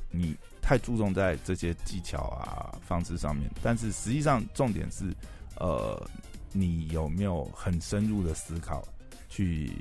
[0.09, 5.13] 你太注重在这些技巧啊方式上面，但是实际上重点是
[5.59, 6.01] 呃，
[6.51, 8.83] 你有没有很深入的思考
[9.29, 9.71] 去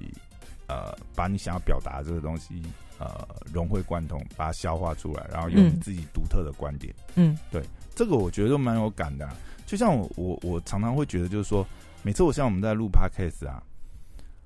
[0.68, 2.62] 呃，把你想要表达这个东西
[2.98, 6.94] 呃融会贯通，把它消化出来，然后用你嗯自己独特的观点。
[7.16, 7.62] 嗯对
[7.94, 11.66] 这个我觉得蛮有感的啊、就像我我我常常会觉得，就是说，
[12.04, 13.62] 每次我像我们在录 podcast 啊，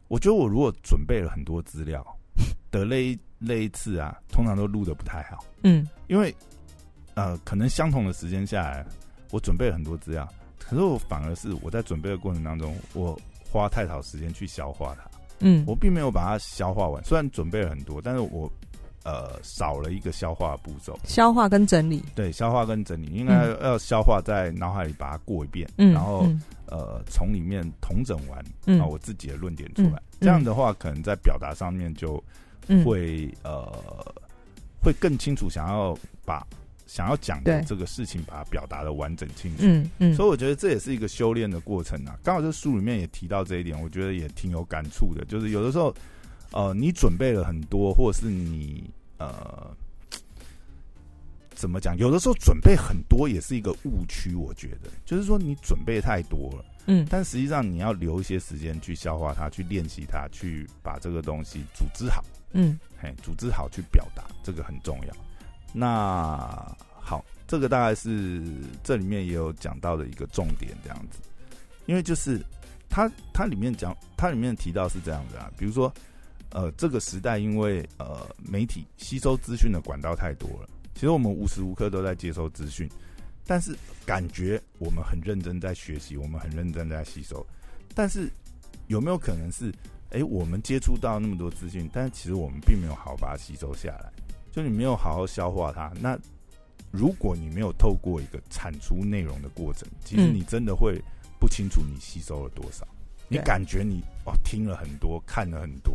[0.06, 2.06] 我觉得我如果准备了很多资料
[2.70, 5.84] 的那一那一次啊，通常都录的不太好，嗯。
[6.06, 6.32] 因为
[7.14, 8.86] 呃，可能相同的时间下来，
[9.32, 10.26] 我准备了很多资料，
[10.60, 18.48] 可是我反而是我在准备的过程当中，我花太少时间去消化它，嗯，我并没有把它消化完，虽然准备了很多，但是我
[19.04, 20.98] 呃少了一个消化的步骤。
[21.04, 29.96] 消化跟整理，对，消化跟整理应该嗯要消化在脑海里把它过一遍，嗯，然后、嗯呃从里面统整完嗯啊我自己的论点出来。
[29.96, 32.22] 嗯这样的话，可能在表达上面就
[32.66, 33.72] 嗯会、呃
[34.82, 36.46] 会更清楚，想要把
[36.86, 39.62] 想要讲的这个事情，把它表达的完整清楚。
[39.62, 42.18] 嗯嗯，所以我觉得这也是一个修炼的过程啊。
[42.22, 45.24] 刚好这书里面也提到这一点，我觉得也挺有感触的。
[45.26, 45.94] 就是有的时候，
[46.52, 49.70] 呃，你准备了很多，或者是你呃，
[51.50, 51.96] 怎么讲？
[51.96, 54.34] 有的时候准备很多也是一个误区。
[54.34, 62.24] 我觉得，就是说你准备太多了，嗯但实际上你要留一些时间去消化它，去练习它，去把这个东西组织好。
[62.52, 65.14] 嗯嘿，组织好去表达，这个很重要。
[65.72, 68.42] 那好，这个大概是
[68.82, 71.18] 这里面也有讲到的一个重点，这样子。
[71.84, 72.40] 因为就是
[72.88, 75.92] 它它里面讲，它里面提到是这样子啊，比如说
[76.50, 82.88] 呃，这个时代因为呃媒体吸收资讯的管道太多了，其实我们无时无刻都在接收资讯，
[83.44, 87.46] 但是感觉我们很认真在学习，我们很认真在吸收，
[87.94, 88.30] 但是
[88.86, 89.72] 有没有可能是？
[90.10, 94.10] 哎，我们接触到那么多资讯，但是其实我们并没有好好把它吸收下来，
[94.50, 95.92] 就你没有好好消化它。
[96.00, 96.18] 那
[96.90, 100.98] 如果你没有透过一个产出内容的过程，其实嗯你真的会
[101.38, 102.88] 不清楚你吸收了多少。
[103.28, 105.94] 你感觉你哦听了很多，看了很多，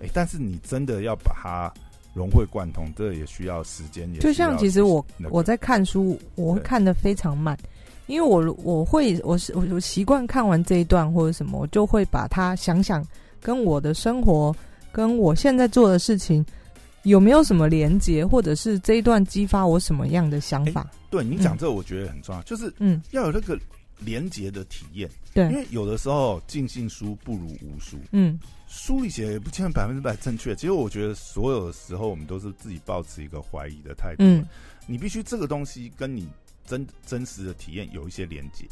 [0.00, 1.72] 哎，但是你真的要把它
[2.14, 4.12] 融会贯通，这也需要时间。
[4.12, 7.56] 也就像其实我那个我在看书，我会看的非常慢，
[8.06, 13.06] 因为我我会我是我我习惯看完这一段或者什么，我就会把它想想
[13.40, 14.54] 跟我的生活
[14.90, 16.44] 跟我现在做的事情
[17.04, 20.90] 有没有什么连接，或者是这一段激发我什么样的想法。
[21.10, 23.58] 对你讲这个，我觉得很重要，就是嗯，要有那个
[24.00, 25.08] 连结的体验。
[25.32, 30.54] 对因，为有的时候尽信书不如无书，嗯书里写也不见得百分之百正确。
[30.54, 34.24] 其实我觉得所有的时候，我们都是自己保持一个怀疑的态度。
[34.24, 34.44] 嗯
[34.86, 36.28] 你必须这个东西跟你
[36.66, 38.66] 真真实的体验有一些连接，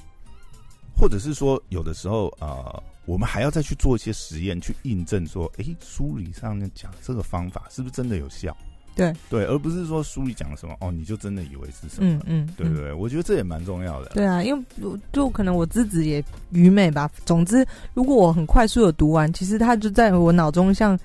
[0.97, 8.57] 或者是说有的时候呃，我们还要再去做一些实验去印证说，诶，书里上面讲这个方法是不是真的有效？
[8.99, 12.11] 对对，而不是说书里讲了什么哦，你就真的以为是什么？
[12.11, 12.93] 嗯嗯，对对不对？
[12.93, 14.11] 我觉得这也蛮重要的。
[14.11, 17.09] 对啊，因为我就可能我自己也愚昧吧。
[17.25, 20.99] 总之，如果我很快速的读完，其实它就在我脑中像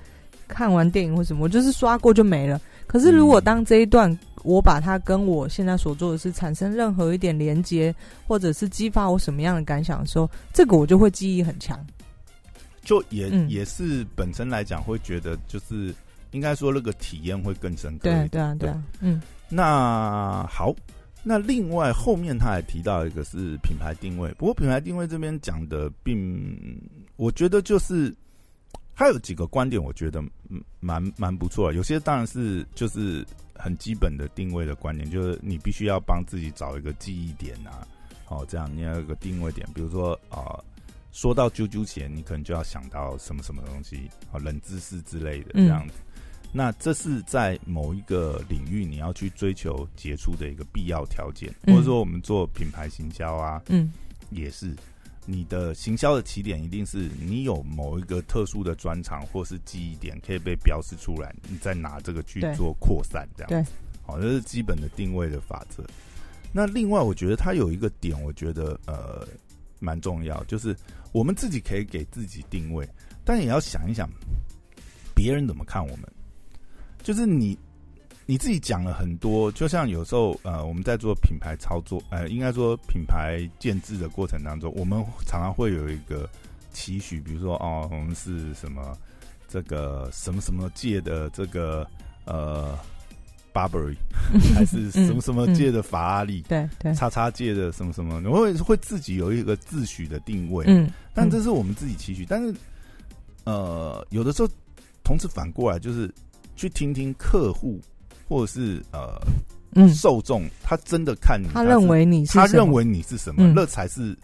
[0.48, 2.60] 看完电影或什么，我就是刷过就没了。
[2.86, 7.94] 可是如果嗯当这一段我把它跟我现在所做的事产生任何一点连接，
[8.26, 11.78] 或者是激发我什么样的感想的时候，这个我就会记忆很强。
[12.82, 15.94] 就也、嗯也是本身来讲，会觉得就是
[16.34, 18.28] 应该说那个体验会更深刻对。
[18.28, 20.74] 对啊对啊，嗯那好，
[21.22, 26.76] 那另外后面他还提到一个是品牌定位，不过品牌定位这边讲的并，
[27.16, 28.12] 我觉得就是
[28.96, 30.20] 他有几个观点，我觉得
[30.50, 31.72] 嗯蛮蛮不错。
[31.72, 37.86] 有些当然是就是很基本的定位的观点，就是你必须要帮自己找一个记忆点啊，
[38.28, 40.42] 哦，这样你要有一个定位点，比如说啊。
[40.58, 40.64] 呃
[41.14, 45.94] 说到啾啾前，你可能就要想到什么什么东西，啊，冷知识之类的嗯这样子。
[46.56, 53.92] 那这是在某一个领域你要去追求杰出的一个必要条件，嗯或者说我们做品牌行销啊，嗯
[54.30, 54.72] 也是
[55.26, 63.72] 你的行销的起点一定是你有某一个特殊的专长或是记忆点可以被标示出来，你再拿这个去做扩散，这样对子。
[64.02, 65.84] 好，这是基本的定位的法则。
[66.52, 69.26] 那另外，我觉得它有一个点，我觉得呃
[69.80, 70.76] 蛮重要，就是
[71.10, 72.88] 我们自己可以给自己定位，
[73.24, 74.08] 但也要想一想
[75.16, 76.08] 别人怎么看我们。
[77.04, 77.56] 就是你
[78.26, 86.28] 你自己讲了很多，就像有时候呃我们在做品牌操作，呃应该说品牌建制的过程当中，我们常常会有一个
[86.72, 88.96] 期许，比如说哦我们是什么
[89.46, 91.86] 这个什么什么界的这个
[92.24, 92.76] 呃
[93.52, 93.96] Burberry，
[94.54, 96.40] 还是什么什么界的法拉利。
[96.48, 102.24] 对对，叉叉界的什么什么，你会会自己有一个自诩的定位，嗯，但这是我们自己期许。
[102.24, 102.54] 但是，
[103.44, 104.48] 呃，有的时候
[105.04, 106.10] 同时反过来，就是
[106.56, 107.80] 去听听客户
[108.28, 109.20] 或者是呃
[109.76, 113.52] 嗯，受众，他真的看你，他认为你是他认为你是什么，嗯。
[113.54, 114.16] 那才是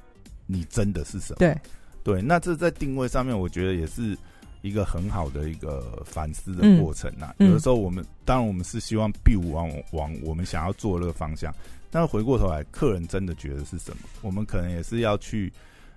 [0.47, 1.37] 你真的是什么。
[1.41, 1.59] 对，
[2.05, 4.17] 对，那这在定位上面，我觉得也是
[4.63, 7.49] 一个很好的一个反思的嗯过程呐、嗯。
[7.49, 11.53] 有的时候我们当然我们是希望 B 五往往我们想要做的那个方向，
[11.91, 15.53] 但是回过头来，客人真的觉得是什么，我们可能也是要去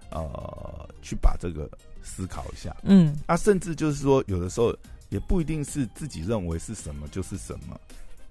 [0.10, 1.70] 呃去把这个
[2.02, 2.76] 思考一下。
[2.82, 3.16] 嗯。
[3.28, 4.76] 啊，甚至就是说，有的时候
[5.14, 7.80] 也不一定是自己认为是什么就是什么。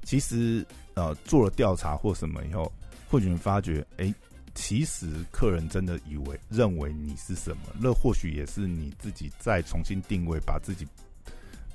[0.02, 2.70] 其实，呃，做了调查或什么以后，
[3.08, 4.12] 或许发觉，哎、
[4.52, 10.84] 其实客人真的以为认为你是什么，那或许也是你自己再重新定位，把自己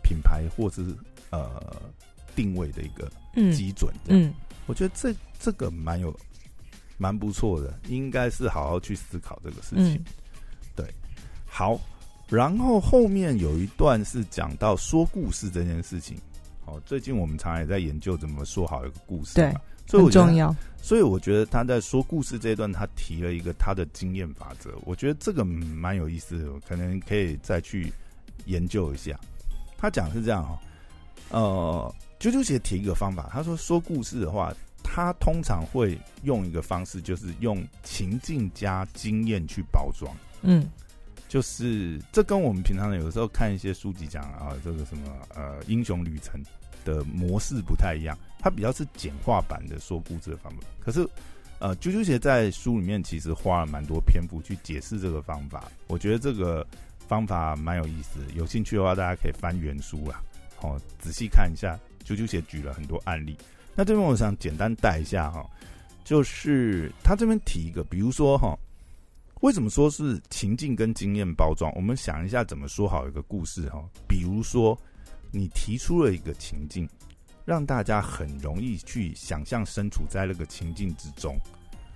[0.04, 0.94] 品牌或是
[1.30, 1.82] 呃
[2.36, 3.94] 定位的一个嗯基准。
[4.06, 4.34] 这样，嗯
[4.66, 6.14] 我觉得这这个蛮有
[6.98, 9.96] 蛮不错的，应该是好好去思考这个事情。
[9.96, 10.06] 嗯
[11.50, 11.80] 好，
[12.30, 16.18] 然后后面有一段是讲到说故事这件事情。
[16.66, 20.54] 哦，最近我们常常也在研究怎么说好一个故事对嘛，所以很重要。
[20.82, 27.92] 所以我觉得他在说故事这一段，他提了一个他的经验法则，我觉得这个蛮有意思的，可能可以再去
[28.46, 29.18] 研究一下。
[29.78, 30.60] 他讲是这样哦、
[31.32, 34.54] 呃，啾啾姐提一个方法，他说说故事的话，
[34.84, 40.14] 他通常会用一个方式，就是用情境加经验去包装。
[40.42, 40.68] 嗯
[41.28, 46.42] 就是这跟我们平常有时候看一些书籍讲啊，这个什么呃英雄旅程
[46.86, 50.60] 的模式不太一样，它比较是简化版的说故事的方法。
[50.80, 51.08] 可是
[51.60, 56.66] 呃，啾啾鞋在书里面其实花了蛮多篇幅去解释这个方法，我觉得这个
[57.08, 58.20] 方法蛮有意思。
[58.36, 60.22] 有兴趣的话，大家可以翻原书啦，
[60.62, 61.78] 哦，仔细看一下。
[62.06, 63.36] 啾啾鞋举了很多案例，
[63.76, 65.46] 那这边我想简单带一下哈，
[66.06, 68.58] 就是他这边提一个，比如说哈。
[69.42, 71.72] 为什么说是情境跟经验包装？
[71.76, 73.84] 我们想一下怎么说好一个故事哈。
[74.08, 74.78] 比如说，
[75.32, 76.90] 你提出了一个情境，
[77.46, 81.38] 让大家很容易去想象身处在那个情境之中，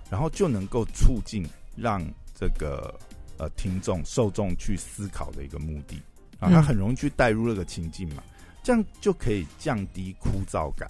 [0.08, 1.44] 然后就能够促进
[1.76, 2.00] 让
[2.34, 2.94] 这个
[3.38, 6.00] 呃听众受众去思考的一个目的
[6.38, 8.22] 啊，他很容易去带入那个情境嘛，
[8.62, 10.88] 这样就可以降低枯燥感，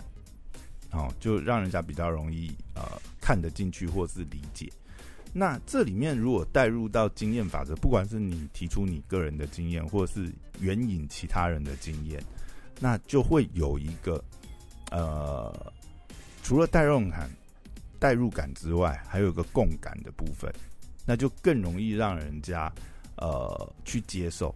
[0.91, 2.83] 哦，就让人家比较容易呃
[3.21, 4.71] 看得进去或是理解。
[5.33, 10.31] 那这里面如果带入到经验法则，不管是你提出你个人的经验，或者是
[10.61, 12.23] 援引其他人的经验，
[12.79, 14.23] 那就会有一个
[14.91, 15.73] 呃，
[16.43, 17.31] 除了代入感、
[17.99, 20.53] 代入感之外，还有一个共感的部分，
[21.07, 22.71] 那就更容易让人家
[23.17, 24.55] 呃去接受。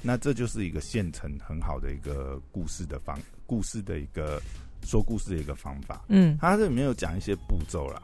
[0.00, 4.40] 那这就是一个现成很好的一个故事的方，故事的一个
[4.82, 6.04] 说故事的一个方法。
[6.08, 8.00] 嗯它这里面有讲一些步骤啦，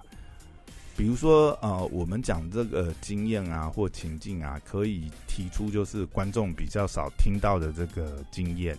[0.97, 8.77] 比如说呃，我们讲这个经验啊或情境啊，可以提出就是观众比较少听到的这个经验，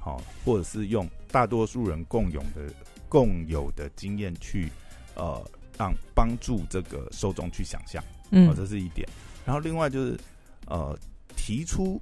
[0.00, 2.72] 好、或者是用大多数人共有的
[3.08, 4.68] 共有的经验去
[5.14, 5.40] 呃
[5.78, 9.08] 让帮助这个受众去想象，哦，嗯这是一点。
[9.46, 10.18] 然后另外就是
[10.66, 10.98] 呃
[11.36, 12.00] 提出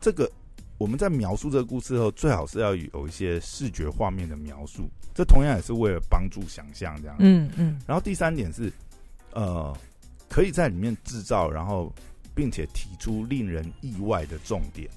[0.00, 0.30] 这个
[0.78, 7.16] 我们在描述这个故事后，最好是要有一些视觉画面的描述，这同样也是为了帮助想象这样。
[7.18, 8.72] 嗯嗯然后第三点是，
[9.32, 9.76] 呃，
[10.28, 11.92] 可以在里面制造，然后
[12.32, 14.88] 并且提出令人意外的重点。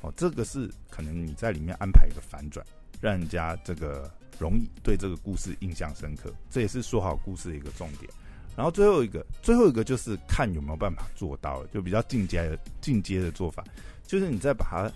[0.00, 2.64] 哦，这个是可能你在里面安排一个反转，
[3.00, 8.10] 让人家这个容易对这个故事印象深刻，这也是说好故事的一个重点。
[8.56, 13.62] 然后最后一个，最后一个就是看有没有办法做到，就比较进阶的进阶的做法，
[14.06, 14.90] 就是你再把它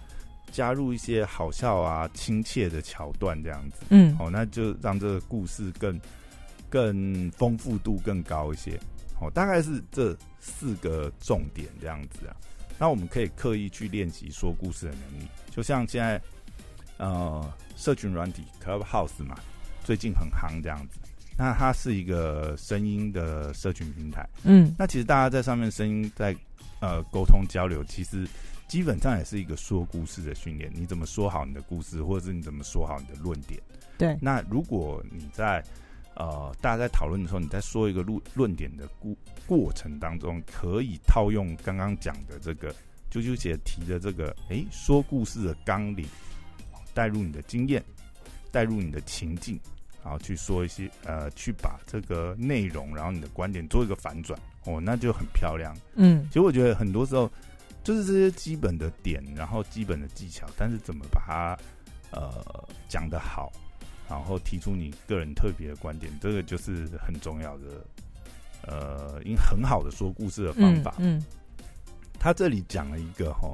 [0.53, 3.83] 加入一些好笑啊、亲切的桥段这样子。
[3.91, 6.01] 嗯哦，那就让这个故事更
[6.69, 8.79] 更丰富度更高一些。
[9.21, 12.37] 哦，大概是这四个重点这样子啊。
[12.79, 16.21] 那我们可以刻意去练习说故事的能力，就像现在
[16.97, 19.37] 呃，社群软体 Clubhouse 嘛，
[19.85, 20.99] 最近很夯这样子。
[21.37, 26.37] 那它是一个声音的社群平台，嗯那其实大家在上面声音在
[26.81, 28.27] 呃沟通交流，其实
[28.67, 30.71] 基本上也是一个说故事的训练。
[30.75, 33.61] 你怎么说好你的故事，或者是你怎么说好你的论点？
[33.99, 35.63] 对那如果你在
[36.15, 39.15] 呃大家在讨论的时候，你在说一个论论点的过
[39.47, 42.73] 过程当中，可以套用刚刚讲的这个
[43.11, 46.07] 啾啾姐提的这个诶说故事的纲领，
[46.95, 47.83] 带入你的经验，
[48.51, 49.61] 带入你的情境。
[50.03, 55.77] 然后去说一些呃，去把这个内容，然后你的观点做一个反转，哦，那就很漂亮。
[55.95, 57.31] 嗯其实我觉得很多时候
[57.83, 61.59] 就是这些基本的点，然后基本的技巧，但是怎么把它
[62.11, 63.51] 呃讲得好，
[64.09, 67.65] 然后提出你个人特别的观点，这个就是很重要的，
[68.67, 70.95] 呃，因很好的说故事的方法。
[70.99, 71.23] 嗯
[72.23, 73.51] 他这里讲了一个哈，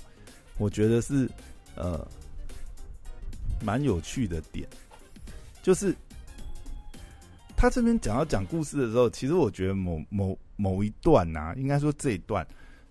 [0.58, 1.30] 我觉得是
[1.76, 2.04] 呃
[3.62, 4.68] 蛮有趣的点，
[5.62, 5.94] 就是
[7.56, 12.46] 他这边讲到讲故事的时候，其实我觉得某某某一段呐、应该说这一段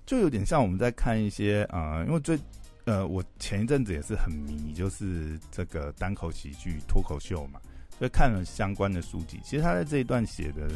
[0.06, 2.40] 就有点像我们在看一些啊、因为最
[2.86, 7.60] 呃我前一阵子也是很迷，就是这个单口喜剧脱口秀嘛，
[7.98, 9.40] 所以看了相关的书籍。
[9.44, 10.70] 其实他在这一段写的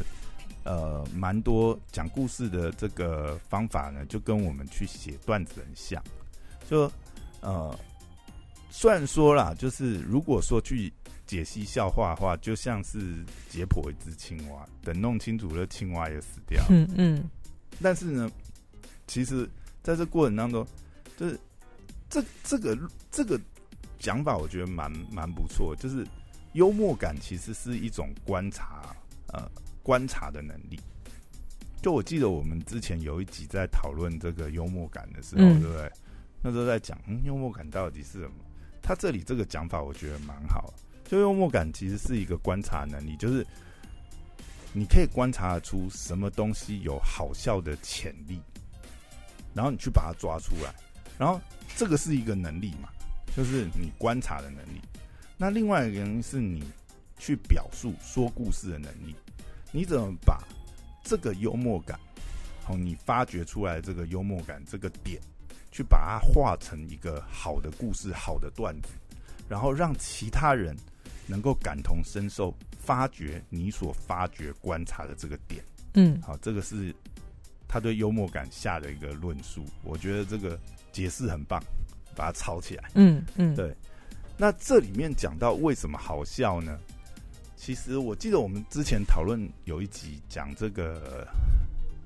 [0.64, 6.02] 呃蛮多讲故事的这个方法呢，就跟我们去写段子很像。
[6.68, 6.90] 就
[7.40, 7.74] 呃，
[8.68, 10.92] 虽然说啦，就是如果说去
[11.30, 16.60] 解析笑话的话，就像是解剖一只青蛙，等弄清楚了，青蛙也死掉。
[16.70, 17.30] 嗯嗯
[17.80, 18.28] 但是呢，
[19.06, 19.48] 其实
[19.80, 20.66] 在这过程当中，
[21.16, 21.38] 就是
[22.08, 22.76] 这这个
[23.12, 23.40] 这个
[24.00, 25.72] 讲法，我觉得蛮蛮不错。
[25.76, 26.04] 就是
[26.54, 28.92] 幽默感其实是一种观察，
[29.28, 29.48] 呃，
[29.84, 30.80] 观察的能力。
[31.80, 35.92] 就我记得我们之前有一集在讨论这个幽默感的时候，嗯对不对？
[36.42, 38.32] 那时候在讲，嗯，幽默感到底是什么？
[38.82, 40.89] 他这里这个讲法，我觉得蛮好的。
[41.10, 43.44] 就幽默感其实是一个观察能力，就是
[44.72, 48.40] 你可以观察出什么东西有好笑的潜力，
[49.52, 50.72] 然后你去把它抓出来，
[51.18, 51.40] 然后
[51.76, 52.90] 这个是一个能力嘛，
[53.36, 54.80] 就是你观察的能力。
[55.36, 56.62] 那另外一个原因是你
[57.18, 59.16] 去表述、说故事的能力，
[59.72, 60.40] 你怎么把
[61.02, 61.98] 这个幽默感，
[62.68, 65.20] 哦，你发掘出来这个幽默感这个点，
[65.72, 68.90] 去把它化成一个好的故事、好的段子，
[69.48, 70.76] 然后让其他人
[71.30, 75.64] 能够感同身受，发掘你所发掘、观察的这个点。
[75.94, 76.92] 嗯好，这个是
[77.68, 80.58] 他对幽默感下的一个论述，我觉得这个
[80.92, 81.62] 解释很棒，
[82.16, 82.90] 把它抄起来。
[82.94, 83.74] 嗯嗯，对
[84.36, 86.78] 那这里面讲到为什么好笑呢？
[87.56, 91.28] 其实我记得我们之前讨论有一集讲这个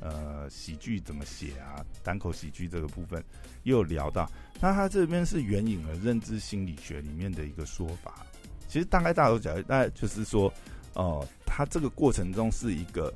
[0.00, 3.22] 呃喜剧怎么写啊，单口喜剧这个部分
[3.62, 4.28] 也有聊到。
[4.60, 8.26] 那他这边是援引了认知心理学里面的一个说法，
[8.74, 10.52] 其实大概大家都讲，大概就是说，
[10.94, 13.14] 哦，他这个过程中是一个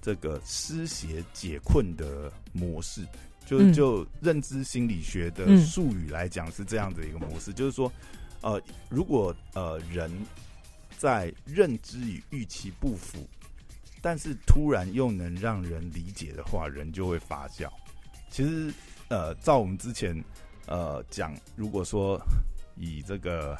[0.00, 3.04] 这个失邪解困的模式。
[3.44, 7.92] 就嗯就认知心理学的嗯术语来讲，是这样的一个模式，就是说，
[8.40, 10.08] 呃，如果呃人
[10.96, 13.28] 在认知与预期不符，
[14.00, 17.72] 但是突然又能让人理解的话，人就会发笑。
[18.30, 18.72] 其实，
[19.08, 20.14] 呃，照我们之前
[20.66, 22.16] 呃讲，如果说
[22.76, 23.56] 以这个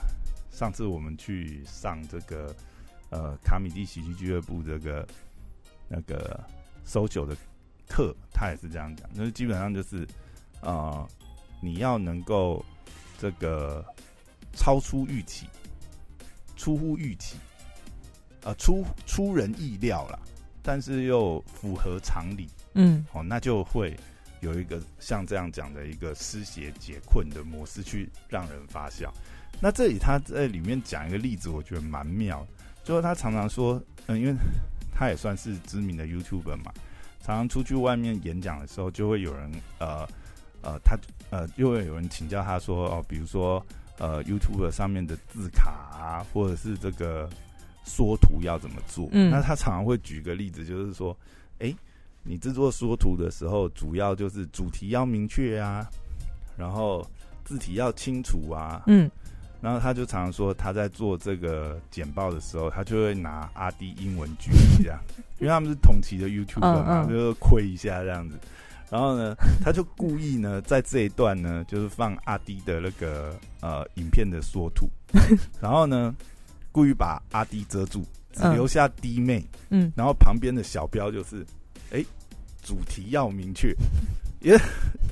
[0.51, 2.55] 上次我们去上这个
[3.11, 5.07] 呃卡米蒂喜剧俱乐部这个
[5.89, 6.39] 那个
[6.85, 7.37] 搜酒的
[7.89, 10.07] 课，他也是这样讲，就是基本上就是
[10.61, 11.09] 呃
[11.63, 12.65] 你要能够
[13.19, 13.85] 这个
[14.53, 15.47] 超出预期，
[16.57, 17.37] 出乎预期，
[18.43, 20.19] 呃出出人意料啦，
[20.63, 23.97] 但是又符合常理，嗯哦，那就会
[24.41, 29.13] 有一个像这样讲的一个失邪解困的模式去让人发笑。
[29.59, 32.49] 那这里他在里面讲一个例子，我觉得蛮妙的，
[32.85, 34.35] 就是他常常说，嗯、因为
[34.95, 36.73] 他也算是知名的 YouTuber 嘛，
[37.21, 40.07] 常常出去外面演讲的时候，就会有人呃
[40.63, 40.97] 呃，他
[41.31, 43.65] 呃，就会有人请教他说，哦，比如说
[43.99, 47.29] 呃 YouTuber 上面的字卡啊，或者是这个
[47.85, 49.09] 缩图要怎么做？
[49.13, 51.17] 嗯那他常常会举个例子，就是说，
[51.59, 51.75] 哎、
[52.23, 55.89] 你制作缩图的时候，主要就是主题要明确啊，
[56.57, 57.07] 然后
[57.45, 59.11] 字体要清楚啊，嗯
[59.61, 64.99] 然后他就常常说他在做这个简报的时候，他就会拿阿迪英文举例这样，
[65.39, 68.39] 因为他们是同期的 YouTuber 嘛，就是亏一下这样子。
[68.91, 74.89] 然后呢，他就故意呢在这一段呢，就是放阿迪的那个呃影片的缩图，
[75.61, 76.13] 然后呢
[76.73, 78.03] 故意把阿迪遮住，
[78.33, 78.53] 只嗯。
[78.55, 79.93] 留下弟妹，嗯。
[79.95, 81.47] 然后旁边的小标就是，
[81.93, 82.05] 哎，
[82.63, 83.73] 主题要明确，
[84.41, 84.59] 也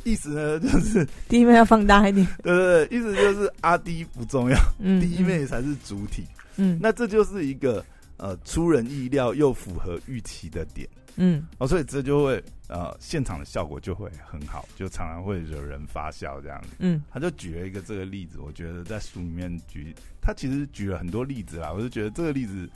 [0.04, 4.58] 意思呢 就是，第一面要放大一点，对对对，意思就是阿弟不重要。
[4.78, 6.24] 嗯，第一妹才是主体，
[6.56, 7.84] 嗯，那这就是一个
[8.16, 10.88] 呃出人意料又符合预期的点
[11.20, 16.68] 嗯哦，所以这就会呃现场的效果就会很好，就常常会惹人发笑这样子。
[16.78, 22.68] 嗯他就举了一个这个例子，我觉得在书里面举，他其实举了很多例子啦，我就觉得这个例子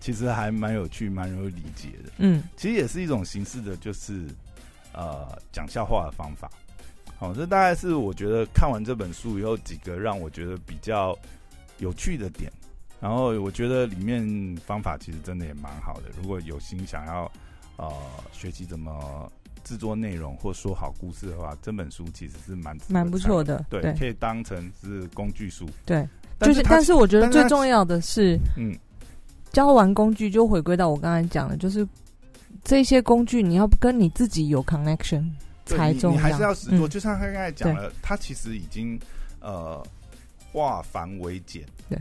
[0.00, 2.10] 其实还蛮有趣、蛮容易理解的。
[2.16, 4.24] 嗯其实也是一种形式的，就是
[4.92, 6.50] 呃讲笑话的方法。
[7.18, 11.16] 好，这大概是我觉得看完这本书以后几个让我觉得比较
[11.78, 12.50] 有趣的点。
[13.00, 16.04] 然后我觉得里面方法其实真的也蛮好的。
[16.20, 17.30] 如果有心想要
[17.76, 17.90] 呃
[18.32, 19.30] 学习怎么
[19.64, 25.66] 制作内容或说好故事的话，这本书其实是蛮蛮不错的，对，对可以当成是工具书。
[25.86, 26.06] 对，
[26.40, 28.74] 就是，但是我觉得最重要的是，嗯，
[29.52, 31.86] 教完工具就回归到我刚才讲的，就是
[32.62, 35.30] 这些工具你要跟你自己有 connection
[35.64, 36.86] 才重你你还是要实做。
[36.86, 38.98] 嗯就像他刚才讲了，他其实已经
[39.40, 39.82] 呃
[40.52, 41.98] 化繁为简，对，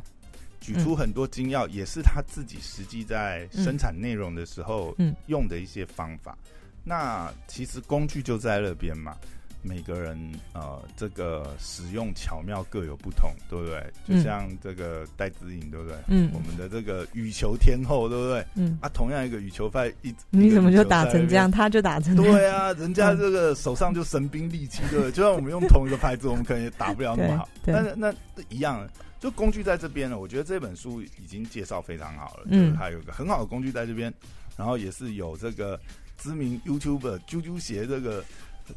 [0.59, 6.37] 举出很多精要，也是他自己实际在生产内容的时候嗯用的一些方法。
[6.83, 9.15] 那其实工具就在那边嘛。
[9.61, 10.17] 每个人
[10.53, 13.79] 呃，这个使用巧妙各有不同，对不对？
[14.07, 15.97] 就嗯像这个戴子颖，对不对？
[16.07, 18.45] 嗯我们的这个羽球天后，对不对？
[18.55, 22.15] 嗯，啊，同样一个羽球拍，一你怎么就打成这样，他就打成？
[22.15, 25.11] 对啊，人家这个手上就神兵利器，对不对？
[25.11, 27.49] 就算我们用同一个拍子，我们可能也打不了那么好。
[27.65, 28.13] 但是那
[28.47, 28.87] 一样，
[29.19, 30.17] 就工具在这边了。
[30.17, 34.13] 我觉得这本书已经介绍非常好了，嗯就是它有一个很好的工具在这边，
[34.55, 35.79] 然后也是有这个
[36.17, 38.23] 知名 YouTuber 啾啾鞋这个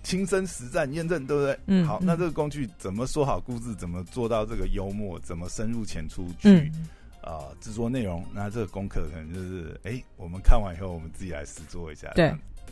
[0.02, 1.58] 亲身实战验证，对不对？
[1.66, 6.88] 嗯好那这个工具怎么说好故事，怎么做到这个幽默，怎么深入浅出去、嗯，
[7.22, 12.08] 呃制作内容，那这个功课可能就是，哎、我们看完以后，我们自己来实做一下。
[12.14, 12.28] 对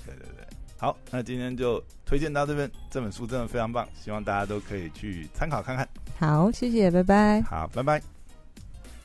[0.07, 0.47] 对对对。
[0.79, 5.87] 好，那今天就推荐到这边，这本书真的非常棒，希望大家都可以去参考看看。
[6.19, 7.43] 好，谢谢，拜拜。
[7.43, 8.20] 好，拜拜。